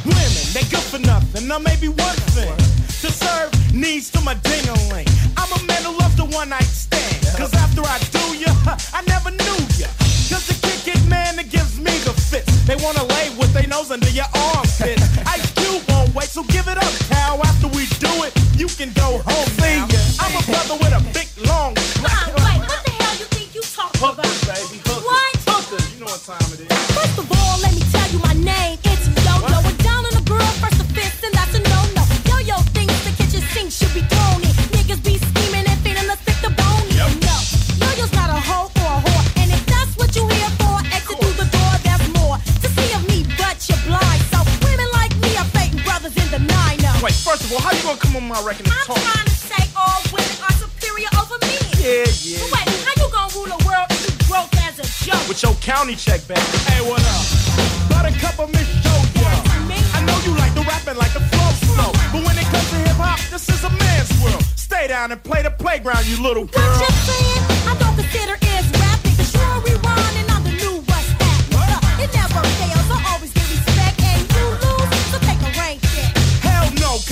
Women, 0.06 0.44
they 0.54 0.62
good 0.62 0.80
for 0.80 0.98
nothing. 1.00 1.46
Now 1.46 1.58
maybe 1.58 1.88
one 1.88 2.16
thing 2.32 2.56
to 2.56 3.12
serve 3.12 3.74
needs 3.74 4.10
to 4.12 4.20
my 4.22 4.32
ding-a-ling. 4.32 5.08
I'm 5.36 5.52
a 5.52 5.62
man 5.66 5.82
who 5.82 5.98
loves 5.98 6.16
the 6.16 6.24
one 6.24 6.48
night 6.48 6.62
stand. 6.62 7.09
Cause 7.40 7.54
after 7.54 7.80
I 7.80 7.96
do 8.12 8.36
ya, 8.36 8.52
I 8.92 9.00
never 9.08 9.30
knew 9.30 9.56
ya. 9.80 9.88
Cause 10.28 10.44
the 10.44 10.52
kick 10.60 10.94
it 10.94 11.00
man 11.08 11.36
that 11.36 11.48
gives 11.48 11.78
me 11.80 11.90
the 12.04 12.12
fits. 12.12 12.52
They 12.68 12.76
wanna 12.76 13.02
lay 13.16 13.30
with 13.40 13.54
their 13.54 13.66
nose 13.66 13.90
under 13.90 14.10
your 14.10 14.28
armpit. 14.52 15.00
Ice 15.24 15.50
Cube 15.56 15.82
won't 15.88 16.14
wait, 16.14 16.28
so 16.28 16.44
give 16.44 16.68
it 16.68 16.76
up, 16.76 16.92
cow. 17.08 17.40
After 17.42 17.68
we 17.68 17.88
do 17.96 18.12
it, 18.28 18.36
you 18.60 18.68
can 18.68 18.92
go 18.92 19.24
home 19.24 19.50
now. 19.56 19.88
I'm 20.20 20.36
a 20.36 20.44
brother 20.44 20.76
with 20.84 20.92
a 20.92 21.02
big 21.16 21.28
long. 21.48 21.79
Wait, 47.50 47.58
first 47.58 47.66
of 47.66 47.66
all, 47.66 47.70
how 47.70 47.76
you 47.76 47.82
gonna 47.82 47.98
come 47.98 48.16
on 48.16 48.28
my 48.28 48.40
record 48.46 48.66
and 48.66 48.74
I'm 48.74 48.86
talk? 48.86 48.96
trying 48.98 49.26
to 49.26 49.34
say 49.34 49.62
all 49.74 49.98
women 50.14 50.36
are 50.46 50.54
superior 50.54 51.10
over 51.18 51.34
me. 51.42 51.58
Yeah, 51.82 52.06
yeah. 52.22 52.38
But 52.46 52.62
wait, 52.62 52.68
how 52.86 52.94
you 52.94 53.10
gonna 53.10 53.34
rule 53.34 53.50
the 53.50 53.60
world 53.66 53.86
if 53.90 54.06
you 54.06 54.14
broke 54.30 54.54
as 54.62 54.78
a 54.78 54.86
joke? 55.02 55.18
With 55.26 55.42
your 55.42 55.54
county 55.58 55.96
check, 55.96 56.22
baby. 56.28 56.40
Hey, 56.70 56.78
what 56.86 57.02
up? 57.02 57.26
Buttercup 57.90 58.38
of 58.38 58.52
Miss 58.54 58.68
Yo-Yo. 58.86 59.26
I 59.26 59.98
know 60.06 60.14
you 60.22 60.38
like 60.38 60.54
the 60.54 60.62
rapping 60.62 60.96
like 60.96 61.12
the 61.12 61.26
flow 61.26 61.50
slow. 61.74 61.90
But 62.14 62.22
when 62.22 62.38
it 62.38 62.46
comes 62.46 62.70
to 62.70 62.78
hip-hop, 62.86 63.18
this 63.30 63.48
is 63.48 63.64
a 63.64 63.70
man's 63.70 64.10
world. 64.22 64.42
Stay 64.54 64.86
down 64.86 65.10
and 65.10 65.22
play 65.22 65.42
the 65.42 65.50
playground, 65.50 66.06
you 66.06 66.22
little 66.22 66.46
girl. 66.46 66.78
You 66.78 66.86
saying? 67.02 67.42
I 67.66 67.74
don't 67.82 67.89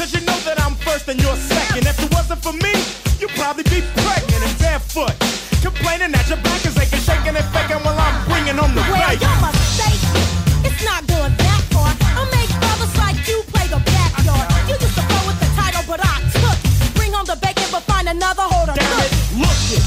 cause 0.09 0.21
you 0.21 0.27
know 0.27 0.39
that 0.49 0.57
I'm 0.65 0.75
first 0.81 1.09
and 1.09 1.21
you're 1.21 1.37
second. 1.37 1.85
If 1.87 2.01
it 2.01 2.11
wasn't 2.15 2.41
for 2.41 2.53
me, 2.53 2.73
you'd 3.21 3.35
probably 3.37 3.65
be 3.65 3.85
pregnant 4.01 4.41
and 4.41 4.57
barefoot. 4.59 5.13
Complaining 5.61 6.13
that 6.17 6.25
your 6.29 6.41
back 6.41 6.65
is 6.65 6.77
aching, 6.81 7.03
shaking 7.05 7.37
and 7.37 7.49
faking 7.53 7.81
while 7.85 7.99
I'm 7.99 8.17
bringing 8.25 8.57
home 8.57 8.73
the 8.73 8.81
Well, 8.89 8.97
bacon. 9.05 9.29
you're 9.29 9.41
mistaken. 9.53 10.25
It's 10.65 10.81
not 10.85 11.05
going 11.07 11.35
that 11.37 11.63
far. 11.75 11.93
I 11.93 12.23
make 12.33 12.49
brothers 12.57 12.95
like 12.97 13.19
you 13.29 13.43
play 13.53 13.67
the 13.69 13.81
backyard. 13.85 14.47
You 14.71 14.77
used 14.81 14.97
to 14.97 15.05
go 15.05 15.19
with 15.29 15.39
the 15.45 15.51
title, 15.59 15.85
but 15.85 16.01
I 16.01 16.15
took 16.33 16.57
it. 16.57 16.95
Bring 16.97 17.13
home 17.13 17.29
the 17.29 17.37
bacon, 17.37 17.69
but 17.69 17.85
find 17.85 18.09
another 18.09 18.47
holder. 18.49 18.73
Damn 18.79 19.05
it, 19.05 19.13
look 19.37 19.61
it. 19.77 19.83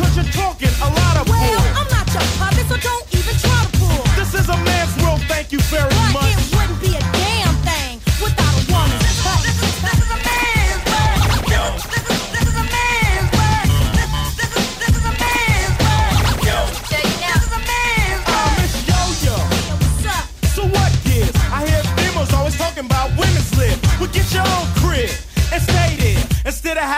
Cause 0.00 0.12
you're 0.16 0.32
talking 0.32 0.72
a 0.80 0.88
lot 0.88 1.14
of 1.20 1.24
Well, 1.28 1.36
bull. 1.36 1.68
I'm 1.84 1.88
not 1.92 2.06
your 2.16 2.24
puppet, 2.40 2.64
so 2.70 2.76
don't 2.80 3.06
even 3.12 3.34
try 3.36 3.58
to 3.66 3.70
pull. 3.76 4.00
This 4.16 4.32
is 4.32 4.46
a 4.48 4.56
man's 4.56 4.94
world, 5.04 5.20
thank 5.28 5.52
you 5.52 5.60
very 5.68 5.90
much. 6.00 6.05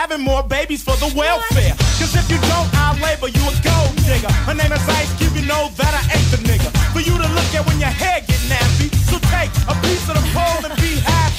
Having 0.09 0.25
more 0.25 0.43
babies 0.43 0.81
for 0.83 0.95
the 0.97 1.11
welfare. 1.15 1.75
Cause 1.99 2.15
if 2.15 2.29
you 2.31 2.37
don't, 2.49 2.69
I'll 2.73 2.97
label 2.97 3.29
you 3.29 3.41
a 3.41 3.53
gold 3.61 3.95
digger. 4.05 4.31
Her 4.47 4.53
name 4.53 4.71
is 4.71 4.81
Ice 4.89 5.13
Cube, 5.17 5.35
you 5.35 5.45
know 5.45 5.69
that 5.77 5.93
I 5.93 6.01
ain't 6.17 6.29
the 6.31 6.37
nigga. 6.49 6.69
For 6.93 6.99
you 6.99 7.13
to 7.13 7.29
look 7.33 7.49
at 7.53 7.65
when 7.67 7.79
your 7.79 7.89
hair 7.89 8.21
get 8.25 8.39
nappy. 8.49 8.89
So 9.09 9.19
take 9.29 9.51
a 9.69 9.75
piece 9.85 10.09
of 10.09 10.15
the 10.15 10.25
pole 10.33 10.65
and 10.65 10.75
be 10.81 10.99
happy. 10.99 11.38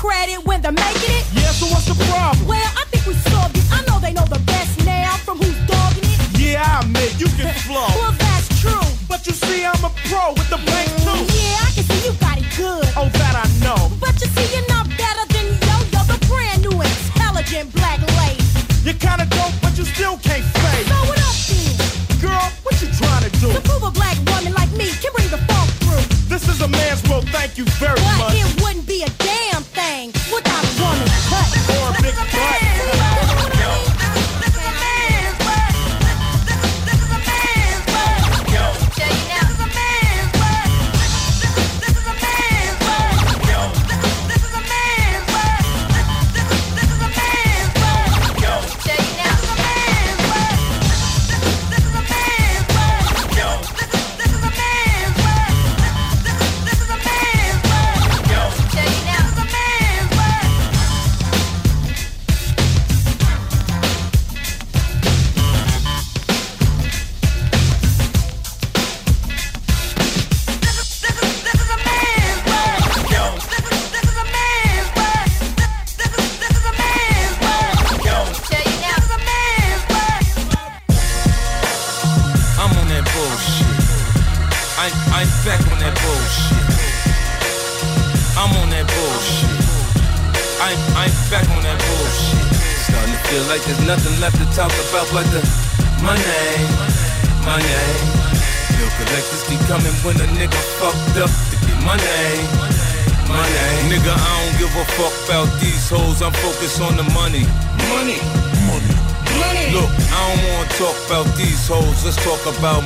Credit 0.00 0.42
when 0.46 0.62
they're 0.62 0.72
making 0.72 1.12
it. 1.12 1.26
Yeah, 1.36 1.52
so 1.52 1.66
what's 1.66 1.84
the 1.84 1.94
problem? 2.08 2.48
Well, 2.48 2.79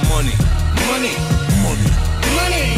money, 0.08 0.34
money, 0.90 1.14
money, 1.62 1.90
money. 2.36 2.74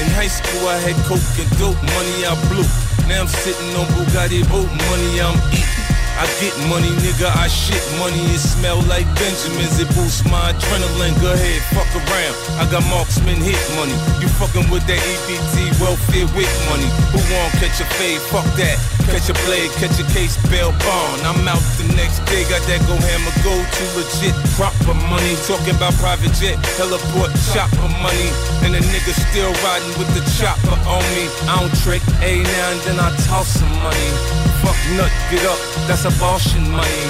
In 0.00 0.08
high 0.16 0.28
school, 0.28 0.68
I 0.68 0.78
had 0.78 0.96
coke 1.06 1.20
and 1.38 1.50
dope, 1.58 1.80
money 1.96 2.24
I 2.24 2.34
blew. 2.48 2.64
Now 3.08 3.22
I'm 3.22 3.28
sitting 3.28 3.74
on 3.76 3.86
Bugatti 3.96 4.42
boat, 4.48 4.68
money 4.88 5.20
I'm 5.20 5.36
eating. 5.52 5.99
I 6.20 6.28
get 6.36 6.52
money, 6.68 6.92
nigga, 7.00 7.32
I 7.32 7.48
shit 7.48 7.80
money. 7.96 8.20
It 8.36 8.44
smell 8.44 8.76
like 8.92 9.08
Benjamins, 9.16 9.80
it 9.80 9.88
boosts 9.96 10.20
my 10.28 10.52
adrenaline. 10.52 11.16
Go 11.16 11.32
ahead, 11.32 11.64
fuck 11.72 11.88
around. 11.96 12.36
I 12.60 12.68
got 12.68 12.84
marksman 12.92 13.40
hit 13.40 13.56
money. 13.80 13.96
You 14.20 14.28
fucking 14.36 14.68
with 14.68 14.84
that 14.84 15.00
EBT 15.00 15.80
welfare 15.80 16.28
with 16.36 16.52
money. 16.68 16.92
Who 17.16 17.24
won't 17.32 17.56
catch 17.56 17.80
a 17.80 17.88
fade? 17.96 18.20
Fuck 18.28 18.44
that. 18.60 18.76
Catch 19.08 19.32
a 19.32 19.36
blade, 19.48 19.72
catch 19.80 19.96
a 19.96 20.04
case, 20.12 20.36
bail 20.52 20.76
bond. 20.84 21.24
I'm 21.24 21.40
out 21.48 21.64
the 21.80 21.88
next 21.96 22.20
day, 22.28 22.44
got 22.52 22.60
that 22.68 22.84
go 22.84 23.00
hammer, 23.00 23.32
go 23.40 23.56
to 23.56 23.82
legit 23.96 24.36
proper 24.60 24.92
money. 25.08 25.40
Talking 25.48 25.72
about 25.72 25.96
private 26.04 26.36
jet, 26.36 26.60
heliport, 26.76 27.32
chopper 27.56 27.88
money. 28.04 28.28
And 28.60 28.76
a 28.76 28.82
nigga 28.92 29.16
still 29.16 29.56
riding 29.64 29.96
with 29.96 30.12
the 30.12 30.20
chopper 30.36 30.76
on 30.84 31.00
me. 31.16 31.32
I 31.48 31.64
don't 31.64 31.72
trick, 31.80 32.04
a 32.20 32.44
now 32.44 32.76
and 32.76 32.80
then 32.84 33.00
I 33.00 33.08
toss 33.24 33.48
some 33.56 33.72
money. 33.80 34.49
Fuck 34.60 34.76
nut, 34.92 35.12
get 35.32 35.40
up, 35.48 35.56
that's 35.88 36.04
abortion 36.04 36.68
money. 36.68 37.04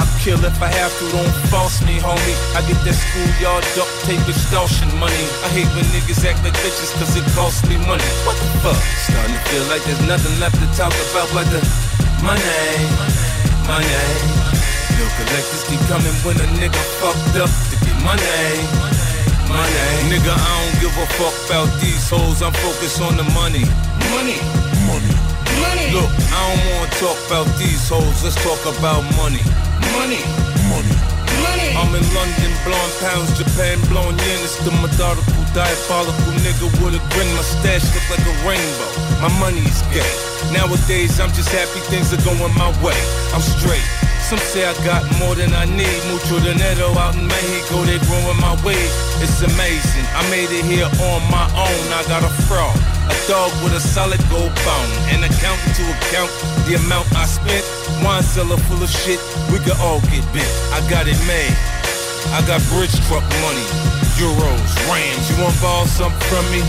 I 0.00 0.08
kill 0.24 0.40
if 0.40 0.56
I 0.62 0.72
have 0.72 0.92
to, 0.98 1.04
don't 1.12 1.34
false 1.52 1.84
me, 1.84 2.00
homie. 2.00 2.36
I 2.56 2.64
get 2.64 2.80
that 2.88 2.96
schoolyard 2.96 3.60
duct 3.76 3.92
tape 4.08 4.24
extortion 4.24 4.88
money. 4.96 5.24
I 5.44 5.52
hate 5.52 5.68
when 5.76 5.84
niggas 5.92 6.24
act 6.24 6.40
like 6.40 6.56
bitches 6.64 6.96
cause 6.96 7.12
it 7.12 7.26
costs 7.36 7.60
me 7.68 7.76
money. 7.84 8.08
What 8.24 8.40
the 8.40 8.48
fuck? 8.64 8.80
Starting 9.04 9.36
to 9.36 9.42
feel 9.52 9.64
like 9.68 9.84
there's 9.84 10.00
nothing 10.08 10.32
left 10.40 10.56
to 10.56 10.68
talk 10.72 10.96
about 11.12 11.28
but 11.36 11.44
the 11.52 11.60
money, 12.24 12.72
money. 13.68 14.00
Bill 14.96 15.10
collectors 15.20 15.64
keep 15.68 15.82
coming 15.92 16.16
when 16.24 16.40
a 16.40 16.48
nigga 16.56 16.80
fucked 17.04 17.36
up 17.36 17.52
to 17.52 17.74
get 17.84 17.96
money, 18.00 18.64
money. 19.52 20.08
Nigga, 20.08 20.32
I 20.32 20.52
don't 20.56 20.76
give 20.80 20.94
a 20.96 21.06
fuck 21.20 21.36
about 21.52 21.68
these 21.84 22.08
hoes. 22.08 22.40
I'm 22.40 22.56
focused 22.64 23.04
on 23.04 23.20
the 23.20 23.28
money, 23.36 23.68
money, 24.08 24.40
money. 24.88 25.23
Money. 25.64 25.88
Look, 25.96 26.12
I 26.28 26.40
don't 26.44 26.62
wanna 26.70 26.90
talk 27.00 27.18
about 27.26 27.48
these 27.56 27.88
hoes, 27.88 28.18
let's 28.24 28.36
talk 28.44 28.60
about 28.76 29.00
money. 29.16 29.40
Money. 29.96 30.20
Money. 30.68 30.96
Money. 31.40 31.70
I'm 31.74 31.90
in 31.96 32.04
London, 32.14 32.52
blowing 32.64 32.94
pounds, 33.00 33.30
Japan, 33.36 33.80
blowing 33.90 34.16
yen. 34.16 34.38
It's 34.44 34.56
the 34.64 34.72
methodical, 34.82 35.42
diabolical 35.56 36.32
nigga 36.44 36.68
with 36.80 37.00
a 37.00 37.02
grin. 37.12 37.28
My 37.34 37.42
stash 37.42 37.84
look 37.94 38.06
like 38.12 38.24
a 38.24 38.34
rainbow. 38.46 38.90
My 39.24 39.30
money's 39.40 39.80
gay. 39.90 40.06
Nowadays, 40.52 41.18
I'm 41.18 41.32
just 41.32 41.50
happy 41.50 41.80
things 41.90 42.12
are 42.12 42.22
going 42.22 42.54
my 42.54 42.70
way. 42.84 42.98
I'm 43.34 43.42
straight. 43.42 43.84
Some 44.24 44.38
say 44.38 44.64
I 44.64 44.72
got 44.84 45.04
more 45.20 45.34
than 45.34 45.52
I 45.52 45.64
need. 45.64 46.00
Mucho 46.08 46.40
dinero 46.40 46.96
out 46.96 47.14
in 47.16 47.26
Mexico, 47.26 47.84
they 47.84 47.98
growing 48.08 48.40
my 48.40 48.56
way. 48.64 48.80
It's 49.20 49.42
amazing. 49.42 50.06
I 50.16 50.22
made 50.30 50.48
it 50.48 50.64
here 50.64 50.88
on 51.12 51.20
my 51.28 51.44
own. 51.52 51.84
I 51.92 52.04
got 52.08 52.22
a 52.24 52.32
fraud. 52.48 52.93
A 53.10 53.16
dog 53.28 53.52
with 53.62 53.74
a 53.76 53.80
solid 53.80 54.20
gold 54.30 54.54
bone. 54.64 54.90
An 55.12 55.24
accountant 55.24 55.74
to 55.76 55.84
account 55.96 56.30
the 56.64 56.80
amount 56.80 57.08
I 57.16 57.26
spent. 57.26 57.64
Wine 58.00 58.22
cellar 58.22 58.56
full 58.68 58.82
of 58.82 58.90
shit. 58.90 59.20
We 59.52 59.58
could 59.60 59.76
all 59.84 60.00
get 60.08 60.24
bit. 60.32 60.48
I 60.72 60.80
got 60.88 61.08
it 61.08 61.18
made. 61.28 61.56
I 62.32 62.40
got 62.48 62.64
bridge 62.72 62.94
truck 63.06 63.24
money. 63.44 63.66
Euros, 64.16 64.70
Rams. 64.88 65.24
You 65.28 65.42
want 65.42 65.56
ball 65.60 65.86
something 65.86 66.20
from 66.30 66.46
me? 66.54 66.62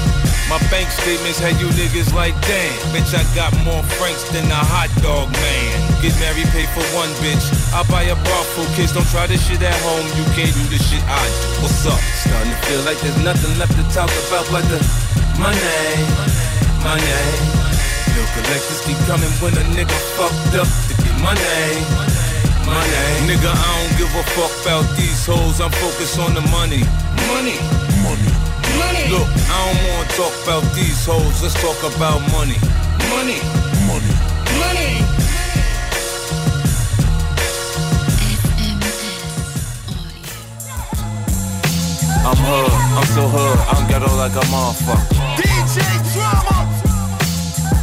My 0.49 0.61
bank 0.69 0.89
statements 0.93 1.41
had 1.41 1.57
you 1.57 1.65
niggas 1.73 2.13
like, 2.13 2.37
damn, 2.45 2.77
bitch, 2.93 3.17
I 3.17 3.25
got 3.33 3.49
more 3.65 3.81
francs 3.97 4.29
than 4.29 4.45
a 4.45 4.61
hot 4.61 4.93
dog 5.01 5.33
man. 5.33 5.73
Get 6.05 6.13
married, 6.21 6.45
pay 6.53 6.69
for 6.69 6.85
one 6.93 7.09
bitch. 7.17 7.41
I 7.73 7.81
buy 7.89 8.05
a 8.13 8.13
bar 8.13 8.43
full 8.53 8.69
kids, 8.77 8.93
don't 8.93 9.09
try 9.09 9.25
this 9.25 9.41
shit 9.41 9.57
at 9.65 9.73
home. 9.81 10.05
You 10.13 10.25
can't 10.37 10.53
do 10.53 10.61
this 10.69 10.85
shit 10.85 11.01
I 11.09 11.17
do. 11.17 11.65
What's 11.65 11.81
up? 11.89 11.97
Starting 11.97 12.53
to 12.53 12.59
feel 12.69 12.81
like 12.85 13.01
there's 13.01 13.17
nothing 13.25 13.57
left 13.57 13.73
to 13.73 13.83
talk 13.89 14.11
about 14.29 14.45
but 14.53 14.61
the 14.69 14.77
money, 15.39 16.05
money. 16.83 17.19
Bill 18.13 18.27
collectors 18.35 18.81
keep 18.85 18.99
coming 19.09 19.31
when 19.43 19.53
a 19.57 19.63
nigga 19.75 19.97
fucked 20.15 20.55
up 20.55 20.69
to 20.87 20.93
get 21.03 21.15
money, 21.21 21.83
money. 22.65 23.03
Nigga, 23.27 23.51
I 23.51 23.67
don't 23.75 23.93
give 23.97 24.11
a 24.15 24.23
fuck 24.35 24.53
about 24.63 24.85
these 24.95 25.25
hoes. 25.25 25.59
I'm 25.59 25.71
focused 25.71 26.19
on 26.19 26.33
the 26.33 26.41
money, 26.53 26.83
money, 27.27 27.57
money. 28.03 28.31
Money. 28.77 29.07
Look, 29.09 29.27
I 29.47 29.57
don't 29.65 29.81
wanna 29.87 30.09
talk 30.19 30.33
about 30.43 30.63
these 30.75 31.05
hoes. 31.05 31.41
Let's 31.41 31.55
talk 31.61 31.79
about. 31.95 32.19
Money. 32.31 32.57
Money. 33.09 33.74
I'm 42.25 42.33
hood, 42.41 42.73
I'm 42.97 43.05
so 43.13 43.21
hood, 43.29 43.57
I'm 43.69 43.85
ghetto 43.85 44.09
like 44.17 44.33
a 44.33 44.41
motherfucker. 44.49 45.13
DJ 45.37 45.77
Drama. 46.09 46.65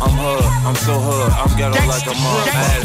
I'm 0.02 0.18
hood, 0.18 0.42
I'm 0.66 0.74
so 0.82 0.98
hood, 0.98 1.30
I'm 1.30 1.54
ghetto 1.54 1.78
like 1.86 2.02
a 2.10 2.16
motherfucker. 2.18 2.50
I 2.50 2.66
had 2.74 2.82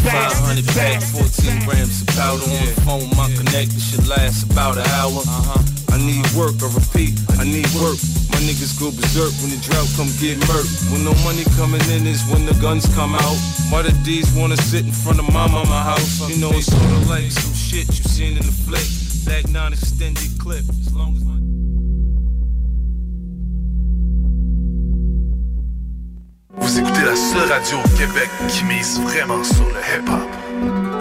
500 0.54 0.68
packs, 0.78 1.18
14 1.18 1.66
grams 1.66 2.06
of 2.06 2.14
powder 2.14 2.46
on 2.46 2.62
the 2.62 2.78
phone. 2.86 3.10
My 3.18 3.26
connect, 3.34 3.74
this 3.74 3.90
should 3.90 4.06
last 4.06 4.46
about 4.54 4.78
an 4.78 4.86
hour. 5.02 5.18
Uh-huh. 5.18 5.58
I 5.90 5.98
need 5.98 6.30
work, 6.38 6.62
I 6.62 6.70
repeat, 6.70 7.18
I 7.42 7.44
need 7.50 7.66
work. 7.82 7.98
My 8.30 8.38
niggas 8.46 8.78
go 8.78 8.94
berserk 8.94 9.34
when 9.42 9.50
the 9.50 9.58
drought 9.58 9.90
come 9.98 10.14
get 10.22 10.38
murked. 10.46 10.94
When 10.94 11.02
no 11.02 11.18
money 11.26 11.42
coming 11.58 11.82
in 11.90 12.06
is 12.06 12.22
when 12.30 12.46
the 12.46 12.54
guns 12.62 12.86
come 12.94 13.18
out. 13.18 13.38
Why 13.74 13.82
the 13.82 13.98
D's 14.06 14.30
wanna 14.38 14.62
sit 14.62 14.86
in 14.86 14.94
front 14.94 15.18
of 15.18 15.26
my 15.34 15.50
mama 15.50 15.82
house? 15.82 16.22
You 16.30 16.38
know 16.38 16.54
it's 16.54 16.70
sorta 16.70 17.02
like 17.10 17.34
some 17.34 17.58
shit 17.58 17.90
you 17.98 18.06
seen 18.06 18.38
in 18.38 18.46
the 18.46 18.54
flick. 18.54 18.86
Back 19.26 19.50
non-extended 19.50 20.38
clip. 20.38 20.64
Radio 27.46 27.78
Québec 27.98 28.30
qui 28.48 28.64
mise 28.66 29.00
vraiment 29.02 29.44
sur 29.44 29.66
le 29.66 29.80
hip-hop. 29.80 30.97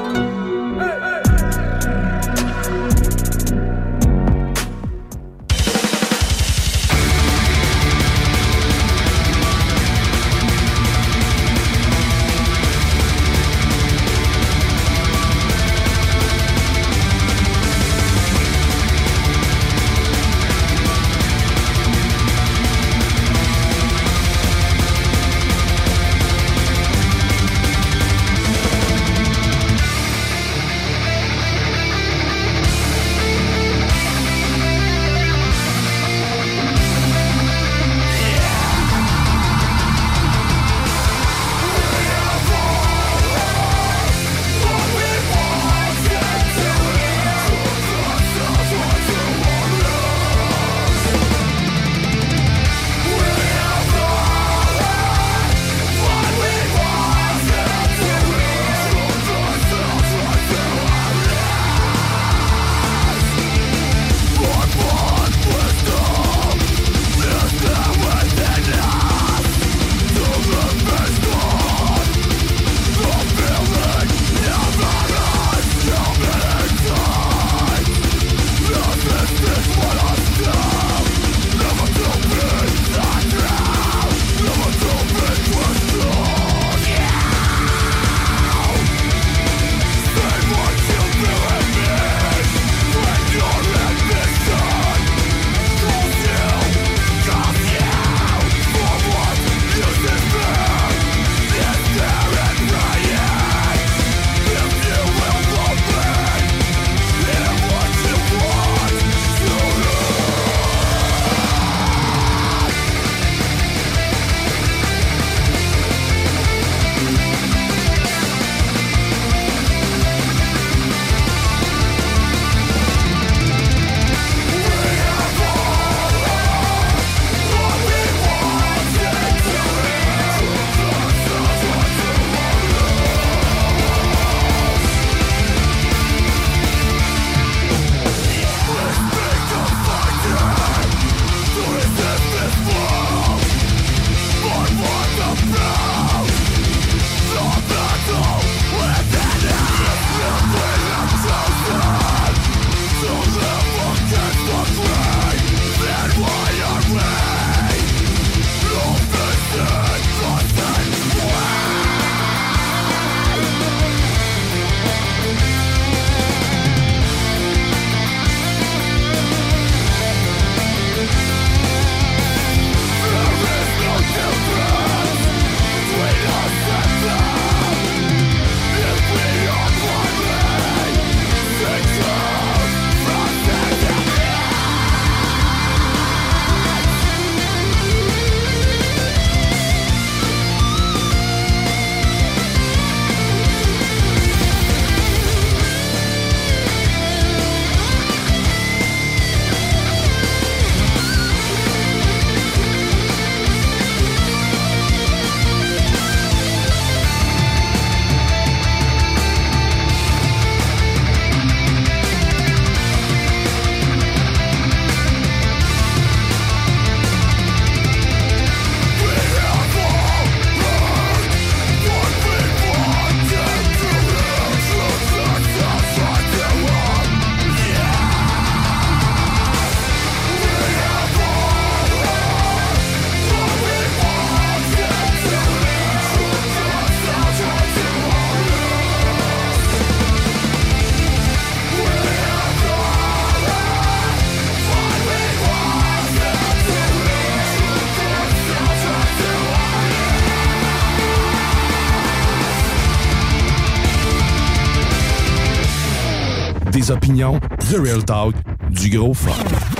The 257.76 257.82
Real 257.82 258.02
Talk, 258.02 258.34
du 258.70 258.88
gros 258.88 259.12
fun. 259.12 259.75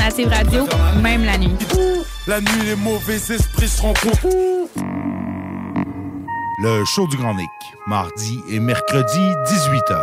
Radio, 0.00 0.64
même 1.02 1.24
la 1.24 1.36
nuit. 1.36 1.54
La 2.26 2.40
nuit, 2.40 2.62
les 2.64 2.76
mauvais 2.76 3.16
esprits 3.16 3.68
se 3.68 3.82
rencontrent. 3.82 4.26
Le 6.62 6.84
show 6.86 7.06
du 7.08 7.16
Grand 7.18 7.34
Nick, 7.34 7.50
mardi 7.86 8.38
et 8.48 8.58
mercredi, 8.58 9.18
18h. 9.46 10.00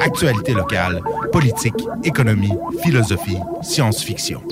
Actualité 0.00 0.52
locale, 0.52 1.00
politique, 1.32 1.74
économie, 2.02 2.52
philosophie, 2.82 3.38
science-fiction. 3.62 4.42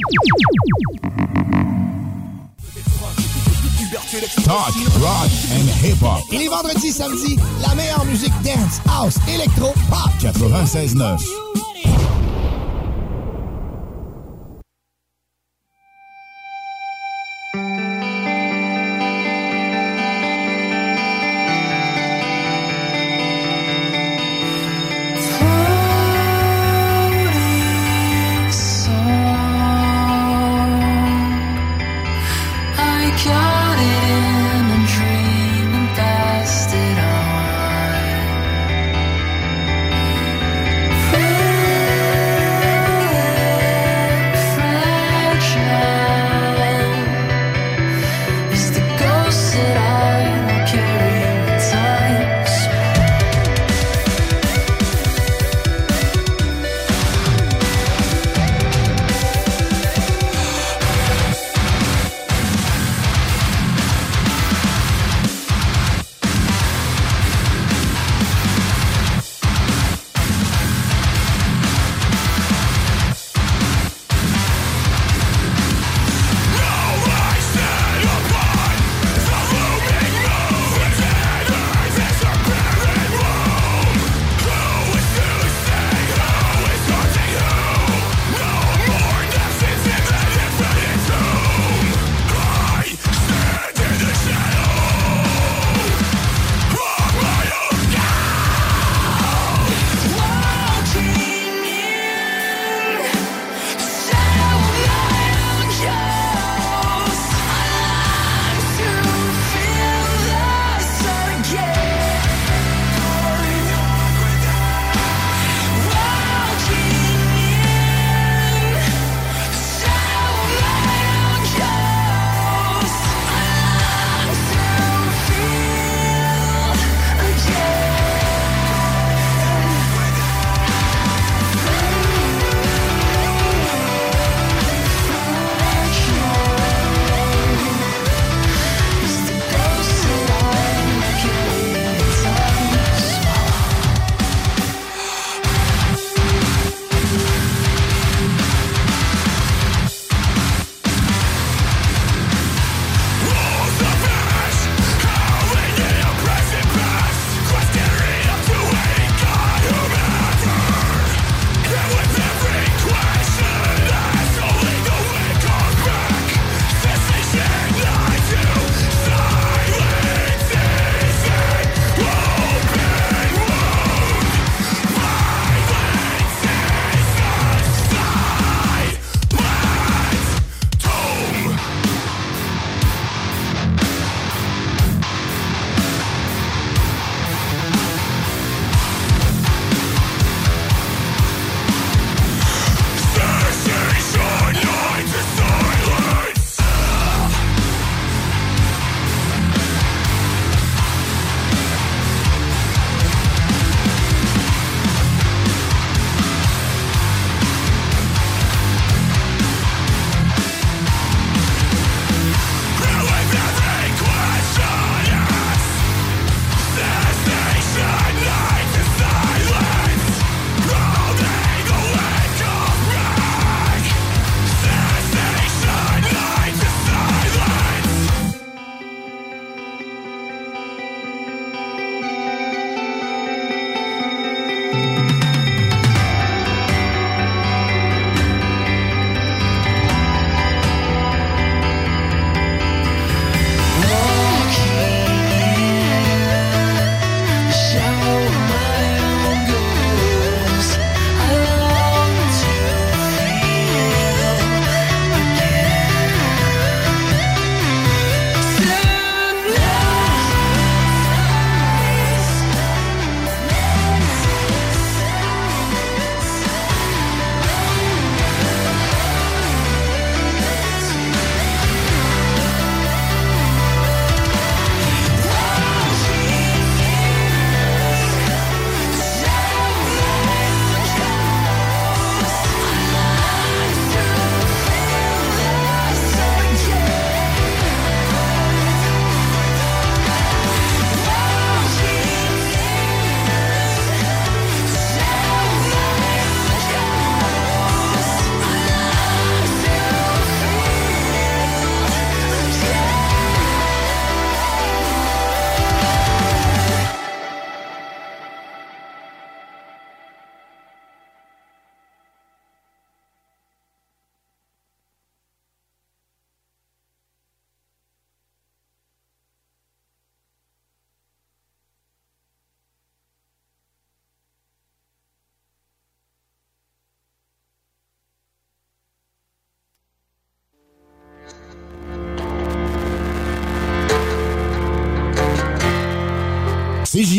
Talk, 4.44 4.74
rock 5.00 5.30
and 5.52 5.86
hip-hop. 5.86 6.22
Et 6.32 6.38
les 6.38 6.48
vendredis, 6.48 6.92
samedis, 6.92 7.38
la 7.60 7.74
meilleure 7.74 8.04
musique 8.06 8.32
dance, 8.42 8.80
house, 8.88 9.18
électro, 9.28 9.74
pop. 9.90 10.10
96.9. 10.20 11.71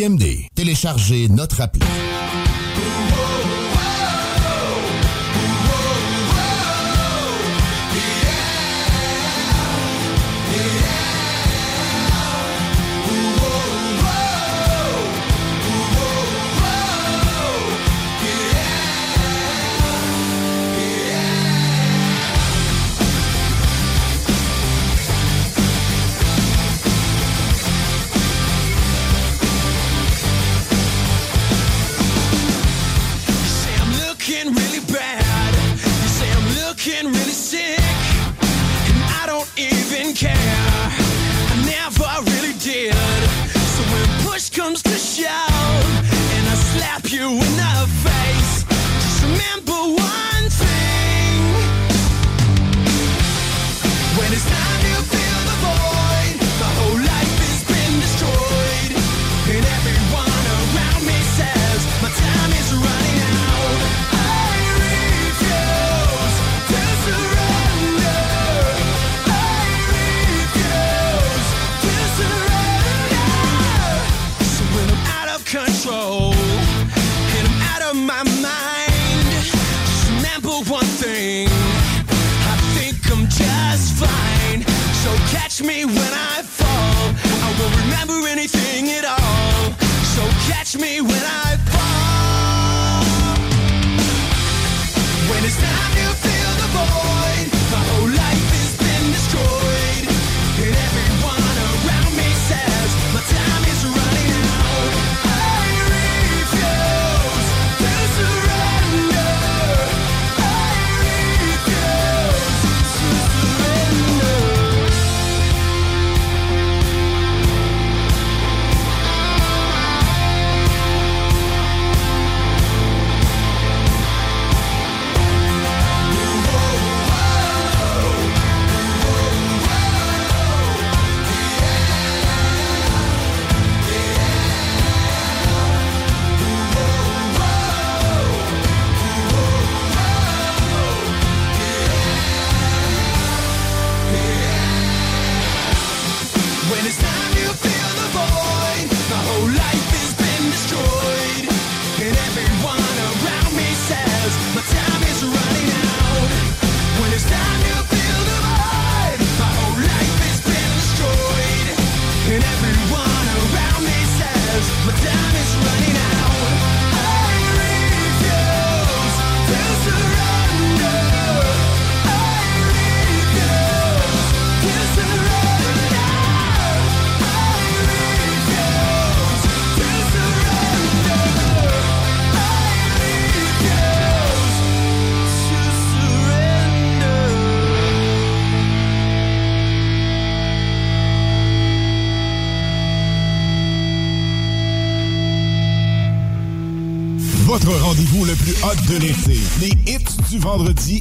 CJMD. 0.03 0.49
Téléchargez 0.53 1.29
notre 1.29 1.61
appli. 1.61 1.81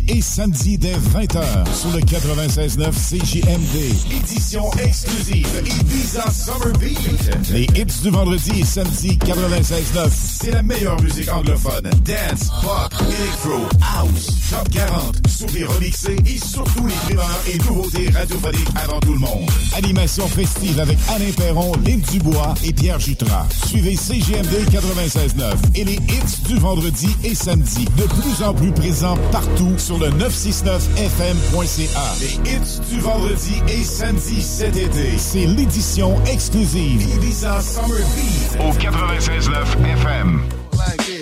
Et 0.09 0.21
samedi 0.21 0.79
dès 0.79 0.95
20h 0.95 1.43
sur 1.75 1.91
le 1.91 2.01
96.9 2.01 2.93
CJMD. 2.93 3.77
Édition 4.23 4.71
exclusive 4.83 5.49
Ibiza 5.81 6.31
Summer 6.31 6.73
Beat. 6.79 7.51
Les 7.51 7.65
hits 7.65 8.03
du 8.03 8.11
vendredi 8.11 8.61
et 8.61 8.65
samedi 8.65 9.19
96.9. 9.19 10.09
C'est 10.41 10.53
la 10.53 10.63
meilleure 10.63 11.01
musique 11.03 11.31
anglophone. 11.31 11.91
Dance, 12.05 12.49
pop, 12.63 12.93
electro, 13.01 13.69
house, 13.81 14.31
top 14.51 14.69
40, 14.71 15.22
souvenirs 15.43 15.71
remixés 15.73 16.17
et 16.27 16.39
surtout 16.39 16.87
les 16.87 16.95
primeurs 16.95 17.41
et 17.49 17.59
nouveautés 17.59 18.09
radiophoniques 18.11 18.69
avant 18.77 19.01
tout 19.01 19.13
le 19.13 19.19
monde. 19.19 19.51
Animation 19.77 20.29
festive 20.29 20.79
avec 20.79 20.97
Alain 21.15 21.33
Perron, 21.37 21.73
Lynn 21.85 22.01
Dubois 22.01 22.55
et 22.65 22.73
Pierre 22.73 23.01
Jutras. 23.01 23.47
Suivez 23.67 23.97
CGMD 23.97 24.69
96.9 24.71 25.55
et 25.75 25.83
les 25.85 25.95
hits 25.95 26.43
du 26.49 26.57
vendredi 26.59 27.09
et 27.25 27.35
samedi. 27.35 27.87
De 27.97 28.05
plus 28.05 28.45
en 28.45 28.55
plus 28.55 28.71
présents 28.73 29.19
partout 29.31 29.73
sur 29.79 29.99
le 29.99 30.09
969fm.ca. 30.11 32.15
Les 32.21 32.35
hits 32.51 32.81
du 32.91 33.01
vendredi 33.01 33.55
et 33.69 33.83
samedi 33.83 34.41
cet 34.43 34.77
été. 34.77 35.19
C'est 35.19 35.47
l'édition 35.47 36.23
exclusive 36.27 37.03
Ibiza 37.17 37.61
Summer 37.61 37.99
Beat 38.15 38.59
au 38.61 38.71
96.9 38.79 39.91
FM. 39.95 40.41
Like 40.75 41.22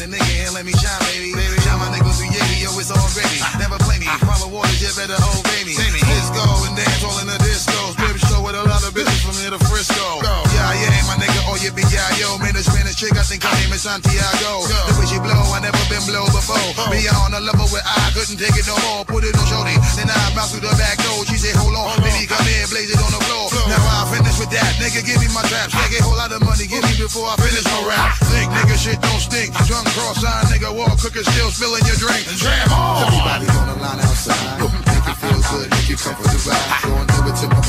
The 0.00 0.08
nigga 0.08 0.48
and 0.48 0.56
let 0.56 0.64
me 0.64 0.72
shine, 0.80 0.96
baby. 1.12 1.36
baby. 1.36 1.60
Shine 1.60 1.76
my 1.76 1.92
niggas 1.92 2.16
through 2.16 2.32
Yeti, 2.32 2.64
yo, 2.64 2.72
it's 2.80 2.88
already. 2.88 3.36
Never 3.60 3.76
play 3.84 4.00
me. 4.00 4.08
Follow 4.24 4.48
water, 4.48 4.72
you 4.80 4.88
better 4.96 5.12
obey 5.12 5.60
me. 5.68 5.76
Let's 5.76 6.32
go 6.32 6.40
and 6.64 6.72
dance 6.72 7.04
all 7.04 7.20
in 7.20 7.28
the 7.28 7.36
disco. 7.44 7.76
Strip 7.92 8.16
show 8.16 8.40
with 8.40 8.56
a 8.56 8.64
lot 8.64 8.80
of 8.80 8.96
bitches 8.96 9.20
from 9.20 9.36
here 9.36 9.52
to 9.52 9.60
Frisco. 9.68 10.24
Yeah, 10.56 10.72
yeah, 10.72 11.04
my 11.04 11.20
nigga, 11.20 11.44
oh, 11.52 11.60
you 11.60 11.68
be 11.76 11.84
yeah, 11.92 12.08
yo. 12.16 12.40
Man, 12.40 12.56
a 12.56 12.64
Spanish 12.64 12.96
chick, 12.96 13.12
I 13.12 13.28
think 13.28 13.44
her 13.44 13.52
name 13.60 13.76
is 13.76 13.84
Santiago. 13.84 14.64
The 14.88 14.96
way 14.96 15.04
she 15.04 15.20
blow, 15.20 15.36
I 15.52 15.60
never 15.60 15.84
been 15.92 16.00
blow 16.08 16.24
before. 16.32 16.56
Me 16.88 17.04
on 17.04 17.36
a 17.36 17.44
level 17.44 17.68
where 17.68 17.84
I 17.84 18.08
couldn't 18.16 18.40
take 18.40 18.56
it 18.56 18.64
no 18.64 18.80
more. 18.88 19.04
Put 19.04 19.28
it 19.28 19.36
on 19.36 19.44
shorty. 19.52 19.76
Then 20.00 20.08
I 20.08 20.16
bounce 20.32 20.56
through 20.56 20.64
the 20.64 20.72
back 20.80 20.96
door. 21.04 21.28
She 21.28 21.36
said, 21.36 21.52
hold 21.60 21.76
on. 21.76 22.00
Baby, 22.00 22.24
come 22.24 22.40
here, 22.48 22.64
blaze 22.72 22.88
it 22.88 22.96
on 23.04 23.12
the 23.12 23.20
That. 24.50 24.82
Nigga, 24.82 25.06
give 25.06 25.22
me 25.22 25.30
my 25.30 25.46
traps. 25.46 25.70
Take 25.70 26.00
a 26.00 26.02
whole 26.02 26.18
lot 26.18 26.34
of 26.34 26.42
money, 26.42 26.66
give 26.66 26.82
me 26.82 26.98
before 26.98 27.30
I 27.30 27.38
finish 27.38 27.62
my 27.70 27.86
rap. 27.86 28.18
Think, 28.34 28.50
nigga, 28.50 28.74
shit 28.74 28.98
don't 28.98 29.22
stink. 29.22 29.54
Drunk 29.70 29.86
cross-eyed, 29.94 30.50
nigga, 30.50 30.74
walk 30.74 30.98
cooking, 30.98 31.22
still 31.22 31.54
spilling 31.54 31.86
your 31.86 31.94
drink. 32.02 32.26
Jam 32.34 32.66
on. 32.74 33.06
Everybody 33.06 33.46
on 33.46 33.66
the 33.70 33.76
line 33.78 34.00
outside. 34.02 34.58
Make 34.58 35.06
it 35.06 35.16
feel 35.22 35.38
good, 35.54 35.70
make 35.70 35.86
you 35.86 35.96
comfort 35.96 36.34
the 36.34 36.40
ride. 36.50 36.82
Go 36.82 36.90
and 36.98 37.08
do 37.14 37.18
it 37.30 37.36
to 37.38 37.59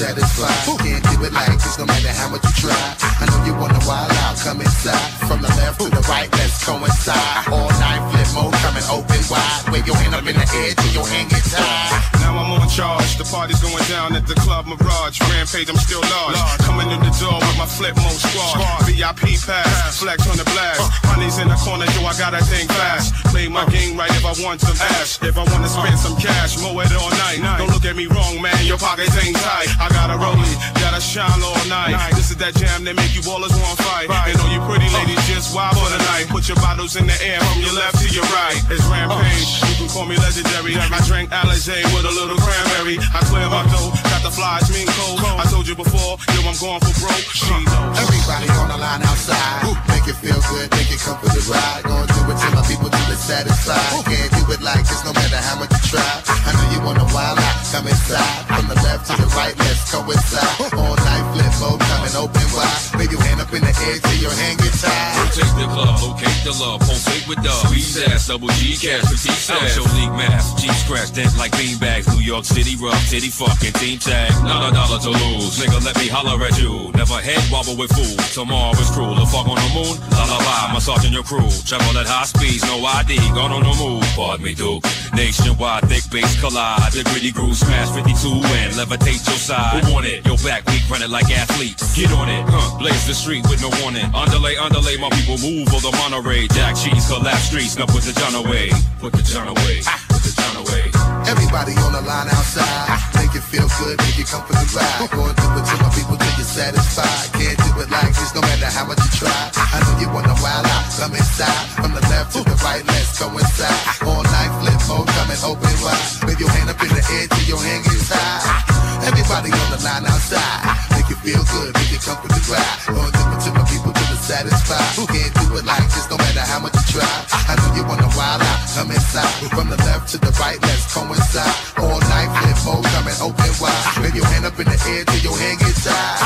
my 0.00 0.10
people 0.10 0.24
till 0.24 0.24
you 0.24 0.24
satisfied. 0.24 0.78
Can't 0.78 1.04
do 1.04 1.24
it 1.24 1.32
like 1.32 1.52
this, 1.54 1.78
no 1.78 1.86
matter 1.86 2.08
how 2.08 2.28
much 2.30 2.44
you 2.44 2.68
try. 2.68 2.96
I 3.20 3.26
know 3.26 3.44
you 3.46 3.54
wanna 3.54 3.78
wild 3.86 4.10
out, 4.24 4.36
come 4.38 4.60
inside. 4.60 5.10
From 5.26 5.42
the 5.42 5.48
left 5.48 5.80
to 5.80 5.90
the 5.90 6.02
right, 6.08 6.30
let's 6.32 6.64
coincide. 6.64 7.48
All 7.52 7.70
night, 7.80 8.02
flip 8.10 8.28
mode, 8.34 8.54
coming 8.62 8.84
open 8.90 9.22
wide. 9.30 9.72
Wave 9.72 9.86
your 9.86 9.96
hand 9.96 10.14
up 10.14 10.26
in 10.26 10.36
the 10.36 10.46
air 10.46 10.74
till 10.74 10.92
your 10.92 11.06
hand 11.06 11.30
get 11.30 11.44
tied. 11.44 12.14
Now 12.20 12.38
I'm 12.38 12.50
on 12.60 12.68
charge, 12.68 13.16
the 13.16 13.24
party's 13.24 13.60
going 13.60 13.84
down 13.88 14.16
at 14.16 14.26
the 14.26 14.34
Club 14.34 14.66
Mirage. 14.66 15.20
Rampage, 15.30 15.68
I'm 15.70 15.76
still 15.76 16.02
large. 16.02 16.38
Coming 16.66 16.90
in 16.90 17.00
the 17.00 17.12
door 17.20 17.38
with 17.38 17.58
my 17.58 17.66
flip 17.66 17.96
mode 17.96 18.18
squad. 18.18 18.86
VIP 18.86 19.38
pass, 19.46 19.98
flex 20.00 20.26
on 20.28 20.36
the 20.36 20.44
blast. 20.44 20.80
Uh. 20.80 21.14
Honey's 21.14 21.38
in 21.38 21.48
the 21.48 21.58
corner, 21.62 21.86
yo, 21.94 22.06
I 22.06 22.14
gotta 22.18 22.42
think 22.44 22.70
fast. 22.72 23.14
Play 23.30 23.48
my 23.48 23.62
uh. 23.62 23.70
game 23.70 23.96
right 23.96 24.10
if 24.10 24.24
I 24.24 24.34
want 24.42 24.60
some 24.60 24.76
ass. 24.98 25.22
If 25.22 25.36
I 25.38 25.44
wanna 25.44 25.68
spend 25.68 25.94
uh. 25.94 26.04
some 26.04 26.16
cash, 26.16 26.58
mow 26.58 26.78
it 26.80 26.92
all 26.92 27.10
night. 27.22 27.38
Don't 27.58 27.70
look 27.70 27.84
at 27.84 27.96
me 27.96 28.06
wrong, 28.06 28.40
man, 28.42 28.58
your 28.66 28.78
pockets 28.78 29.14
ain't 29.22 29.36
tight. 29.36 29.68
I 29.84 29.92
got 29.92 30.08
a 30.08 30.16
rollie, 30.16 30.56
gotta 30.80 30.96
shine 30.96 31.28
all 31.44 31.60
night. 31.68 31.92
This 32.16 32.32
is 32.32 32.40
that 32.40 32.56
jam 32.56 32.88
that 32.88 32.96
make 32.96 33.12
you 33.12 33.20
ballers 33.20 33.52
wanna 33.52 33.76
fight. 33.84 34.08
And 34.08 34.32
all 34.40 34.48
you 34.48 34.64
pretty 34.64 34.88
uh. 34.88 34.96
ladies 34.96 35.20
just 35.28 35.52
wild 35.52 35.76
for 35.76 35.84
the 35.92 36.00
night. 36.08 36.24
Put 36.32 36.48
your 36.48 36.56
bottles 36.56 36.96
in 36.96 37.04
the 37.04 37.12
air 37.20 37.36
from 37.44 37.60
your 37.60 37.76
left 37.76 38.00
to 38.00 38.08
your 38.08 38.24
right. 38.32 38.56
It's 38.72 38.80
oh, 38.80 38.88
rampage, 38.88 39.44
you 39.68 39.84
can 39.84 39.88
call 39.92 40.08
me 40.08 40.16
legendary. 40.16 40.72
I 40.80 40.88
drank 41.04 41.28
Alizé 41.36 41.84
with 41.92 42.08
a 42.08 42.14
little 42.16 42.40
cranberry. 42.40 42.96
I 42.96 43.20
clear 43.28 43.44
my 43.52 43.60
dough, 43.68 43.92
got 44.08 44.24
the 44.24 44.32
flies, 44.32 44.72
mean 44.72 44.88
cold. 44.96 45.20
I 45.36 45.44
told 45.52 45.68
you 45.68 45.76
before, 45.76 46.16
yo, 46.32 46.40
I'm 46.48 46.56
going 46.56 46.80
for 46.80 46.94
broke. 47.04 47.28
She 47.36 47.52
knows. 47.52 48.00
Everybody 48.00 48.48
on 48.56 48.72
the 48.72 48.80
line 48.80 49.04
outside. 49.04 49.68
Make 49.92 50.08
it 50.08 50.16
feel 50.16 50.40
good, 50.48 50.72
make 50.80 50.88
it 50.88 51.00
come 51.04 51.20
for 51.20 51.28
the 51.28 51.44
ride. 51.44 51.84
Gonna 51.84 52.08
do 52.08 52.20
it 52.32 52.36
till 52.40 52.52
my 52.56 52.64
people 52.64 52.88
till 52.88 53.12
it's 53.12 53.20
satisfied. 53.20 53.84
Can't 54.08 54.32
do 54.32 54.48
it 54.48 54.64
like 54.64 54.80
this 54.88 55.04
no 55.04 55.12
matter 55.12 55.36
how 55.44 55.60
much 55.60 55.76
you 55.76 55.92
try. 55.92 56.08
I 56.48 56.56
know 56.56 56.66
you 56.72 56.80
wanna 56.80 57.04
wild 57.12 57.36
out, 57.36 57.56
come 57.68 57.84
inside. 57.84 58.48
From 58.48 58.64
the 58.72 58.80
left 58.80 59.04
to 59.08 59.16
the 59.20 59.28
right, 59.36 59.52
let's 59.74 59.90
coincide. 59.90 60.72
All 60.78 60.94
night 60.94 61.24
flip 61.34 61.54
mode, 61.58 61.80
coming 61.90 62.14
open 62.14 62.46
wide. 62.54 62.78
Wave 62.94 63.10
your 63.10 63.22
hand 63.22 63.40
up 63.42 63.50
in 63.52 63.62
the 63.62 63.74
air 63.74 63.98
till 63.98 64.20
your 64.22 64.34
hand 64.34 64.58
get 64.62 64.74
tired. 64.78 65.14
Rotate 65.18 65.54
the 65.58 65.66
club, 65.74 65.94
locate 66.02 66.40
the 66.46 66.54
love, 66.54 66.80
pulsate 66.86 67.26
with 67.26 67.42
dub. 67.42 67.66
Squeeze 67.66 67.98
ass, 68.06 68.28
double 68.28 68.48
G 68.58 68.78
cash, 68.78 69.02
petite 69.10 69.34
sash. 69.34 69.74
Show 69.74 69.86
league 69.98 70.14
math, 70.14 70.46
G 70.58 70.70
scratch, 70.78 71.12
dent 71.12 71.34
like 71.36 71.52
beanbags. 71.58 72.06
New 72.14 72.22
York 72.22 72.44
City 72.44 72.76
rough, 72.78 73.02
titty 73.10 73.30
fucking 73.30 73.74
team 73.74 73.98
tag. 73.98 74.30
Not 74.44 74.70
a 74.70 74.74
dollar 74.74 75.00
to 75.02 75.10
lose, 75.10 75.58
nigga, 75.58 75.82
let 75.84 75.96
me 75.98 76.06
holler 76.08 76.38
at 76.46 76.54
you. 76.58 76.90
Never 76.94 77.18
head 77.18 77.42
wobble 77.50 77.76
with 77.76 77.90
fool. 77.90 78.16
Tomorrow 78.32 78.78
is 78.78 78.90
cruel. 78.90 79.14
The 79.14 79.26
fuck 79.26 79.48
on 79.50 79.58
the 79.58 79.70
moon, 79.74 79.94
lullaby, 80.14 80.72
massaging 80.72 81.12
your 81.12 81.26
crew. 81.26 81.50
Travel 81.66 81.98
at 81.98 82.06
high 82.06 82.28
speeds, 82.30 82.62
no 82.64 82.78
ID, 82.78 83.18
gone 83.34 83.50
on 83.50 83.62
the 83.66 83.74
move. 83.82 84.04
Pardon 84.14 84.44
me, 84.44 84.54
Duke. 84.54 84.84
Nationwide, 85.14 85.86
thick 85.88 86.06
bass 86.10 86.38
collide. 86.40 86.92
The 86.92 87.02
gritty 87.10 87.30
groove 87.30 87.56
smash 87.56 87.90
52 87.90 88.28
and 88.62 88.74
levitate 88.74 89.22
your 89.26 89.38
side. 89.38 89.63
Who 89.72 89.92
want 89.92 90.06
it? 90.06 90.26
Your 90.26 90.36
back 90.44 90.66
weak, 90.68 90.84
running 90.90 91.10
like 91.10 91.30
athletes. 91.30 91.96
Get 91.96 92.12
on 92.12 92.28
it, 92.28 92.44
huh? 92.46 92.78
Blaze 92.78 93.06
the 93.06 93.14
street 93.14 93.46
with 93.48 93.62
no 93.62 93.70
warning. 93.80 94.04
Underlay, 94.12 94.56
underlay, 94.56 94.96
my 94.98 95.08
people 95.16 95.38
move 95.40 95.72
on 95.72 95.80
the 95.80 95.92
Monterey. 96.04 96.48
Jack 96.52 96.76
cheese, 96.76 97.06
collapse 97.08 97.48
streets, 97.48 97.76
now 97.78 97.86
put 97.86 98.04
the 98.04 98.12
John 98.12 98.34
away. 98.34 98.70
Put 99.00 99.12
the 99.14 99.24
John 99.24 99.48
away. 99.48 99.80
Put 100.12 100.22
the 100.22 100.32
John 100.36 100.54
away. 100.60 100.84
Everybody 101.24 101.72
on 101.80 101.96
the 101.96 102.02
line 102.04 102.28
outside. 102.28 103.00
Make 103.16 103.32
it 103.34 103.44
feel 103.46 103.66
good, 103.80 103.96
make 104.04 104.18
it 104.20 104.28
come 104.28 104.44
for 104.44 104.52
the 104.52 104.66
ride. 104.76 105.08
Gonna 105.10 105.32
do 105.32 105.46
it 105.56 105.64
to 105.64 105.74
my 105.80 105.90
people 105.96 106.16
till 106.20 106.34
you're 106.36 106.46
satisfied. 106.46 107.32
Can't 107.32 107.58
do 107.58 107.70
it 107.80 107.88
like 107.88 108.12
this 108.12 108.34
no 108.34 108.42
matter 108.42 108.68
how 108.68 108.84
much 108.84 109.00
you 109.00 109.10
try. 109.24 109.40
I 109.56 109.80
know 109.80 109.94
you 109.98 110.08
wanna 110.12 110.36
wild 110.44 110.66
out, 110.68 110.84
come 110.92 111.14
inside. 111.16 111.62
From 111.80 111.94
the 111.96 112.02
left 112.12 112.36
to 112.36 112.44
the 112.44 112.56
right, 112.62 112.84
let's 112.84 113.18
go 113.18 113.32
inside. 113.32 113.80
All 114.04 114.22
night 114.22 114.52
flip 114.60 114.80
mode, 114.86 115.08
coming 115.14 115.40
open 115.42 115.74
wide. 115.80 116.04
Wave 116.28 116.40
your 116.40 116.50
hand 116.50 116.68
up 116.70 116.80
in 116.82 116.90
the 116.92 117.02
air 117.16 117.26
till 117.32 117.46
your 117.48 117.62
hand 117.62 117.82
gets 117.84 118.10
high. 118.12 118.73
Everybody 119.04 119.52
on 119.52 119.68
the 119.68 119.80
line 119.84 120.06
outside. 120.08 120.64
Make 120.96 121.12
it 121.12 121.20
feel 121.20 121.44
good, 121.52 121.76
make 121.76 121.92
it 121.92 122.00
the 122.00 122.40
ride. 122.48 122.76
Gonna 122.88 123.12
do 123.12 123.22
it 123.36 123.40
to 123.44 123.50
my 123.52 123.64
people 123.68 123.92
till 123.92 124.08
you're 124.08 124.24
satisfied. 124.24 124.96
Can't 125.12 125.34
do 125.44 125.60
it 125.60 125.64
like 125.68 125.84
this 125.92 126.08
no 126.08 126.16
matter 126.16 126.40
how 126.40 126.60
much 126.64 126.72
you 126.72 126.96
try. 126.96 127.12
I 127.44 127.52
know 127.60 127.68
you 127.76 127.84
wanna 127.84 128.08
wild 128.16 128.40
out, 128.40 128.60
come 128.72 128.88
inside. 128.88 129.28
From 129.52 129.68
the 129.68 129.76
left 129.84 130.08
to 130.12 130.16
the 130.16 130.32
right, 130.40 130.56
let's 130.56 130.88
coincide. 130.88 131.52
All 131.84 132.00
night 132.00 132.32
flip 132.32 132.58
mode, 132.64 132.88
coming 132.96 133.18
open 133.20 133.52
wide. 133.60 133.84
Wave 134.00 134.16
your 134.16 134.24
hand 134.24 134.48
up 134.48 134.56
in 134.56 134.64
the 134.72 134.78
air 134.88 135.04
till 135.04 135.20
your 135.20 135.36
hand 135.36 135.58
gets 135.60 135.84
tired. 135.84 136.20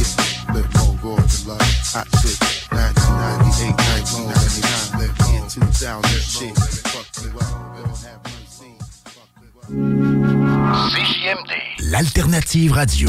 Yeah, 0.00 0.08
flip 0.48 0.68
mode, 0.80 0.96
gorgeous 1.04 1.44
love, 1.44 1.60
hot 1.92 2.08
shit. 2.24 2.40
1998, 2.72 3.76
1999, 4.32 4.96
flip 4.96 5.12
mode, 5.28 5.44
2000 5.60 6.24
shit. 6.24 6.56
Fuck 6.88 7.12
have 7.22 7.34
mercy. 7.36 7.71
CJMD. 9.72 11.50
L'alternative 11.90 12.72
radio. 12.72 13.08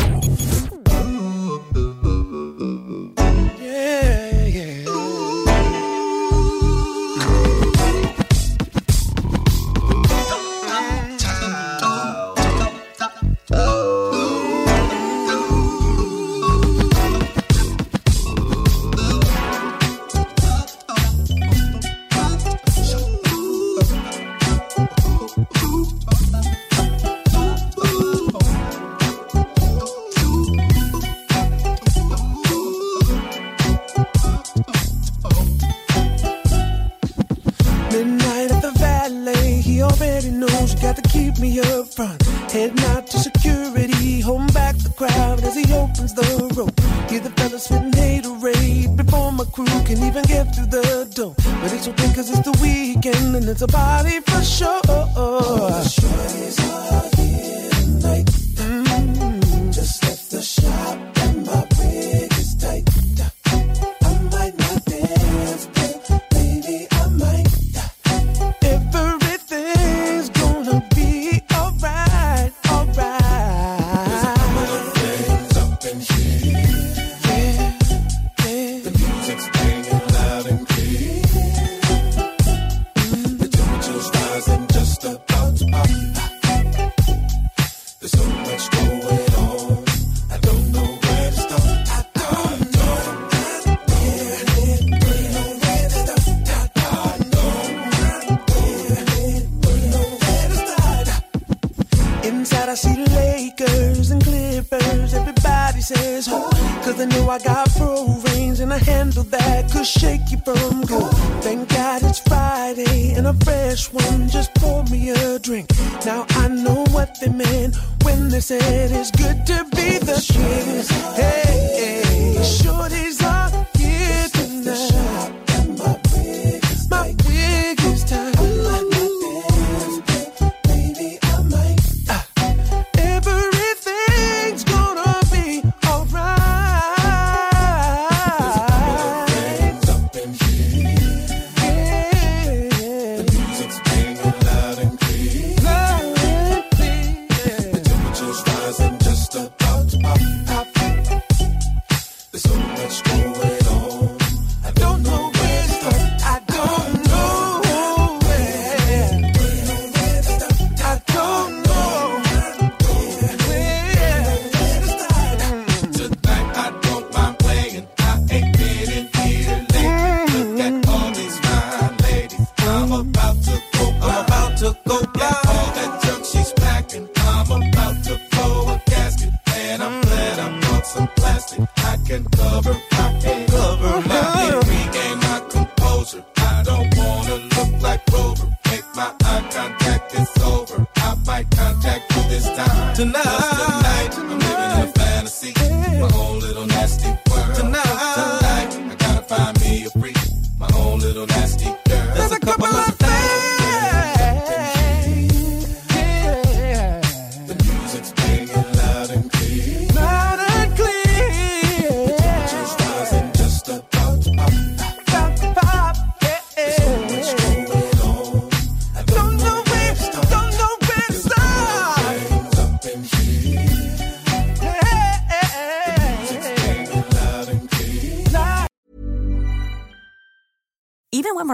Me 41.43 41.59
up 41.59 41.93
front. 41.93 42.23
Heading 42.51 42.79
out 42.91 43.05
to 43.07 43.17
security, 43.17 44.21
holding 44.21 44.53
back 44.53 44.77
the 44.77 44.93
crowd 44.95 45.43
as 45.43 45.55
he 45.55 45.65
opens 45.73 46.13
the 46.13 46.25
rope. 46.55 46.79
Hear 47.09 47.19
the 47.19 47.31
fellas 47.31 47.65
spitting 47.65 47.91
haterade 47.91 48.95
before 48.95 49.31
my 49.33 49.43
crew 49.43 49.77
can 49.83 50.01
even 50.07 50.23
get 50.23 50.55
through 50.55 50.67
the 50.67 51.09
door. 51.13 51.35
But 51.61 51.73
it's 51.73 51.87
okay 51.89 52.13
cause 52.15 52.29
it's 52.29 52.45
the 52.49 52.57
weekend 52.61 53.35
and 53.35 53.45
it's 53.49 53.61
a 53.61 53.67
party 53.67 54.21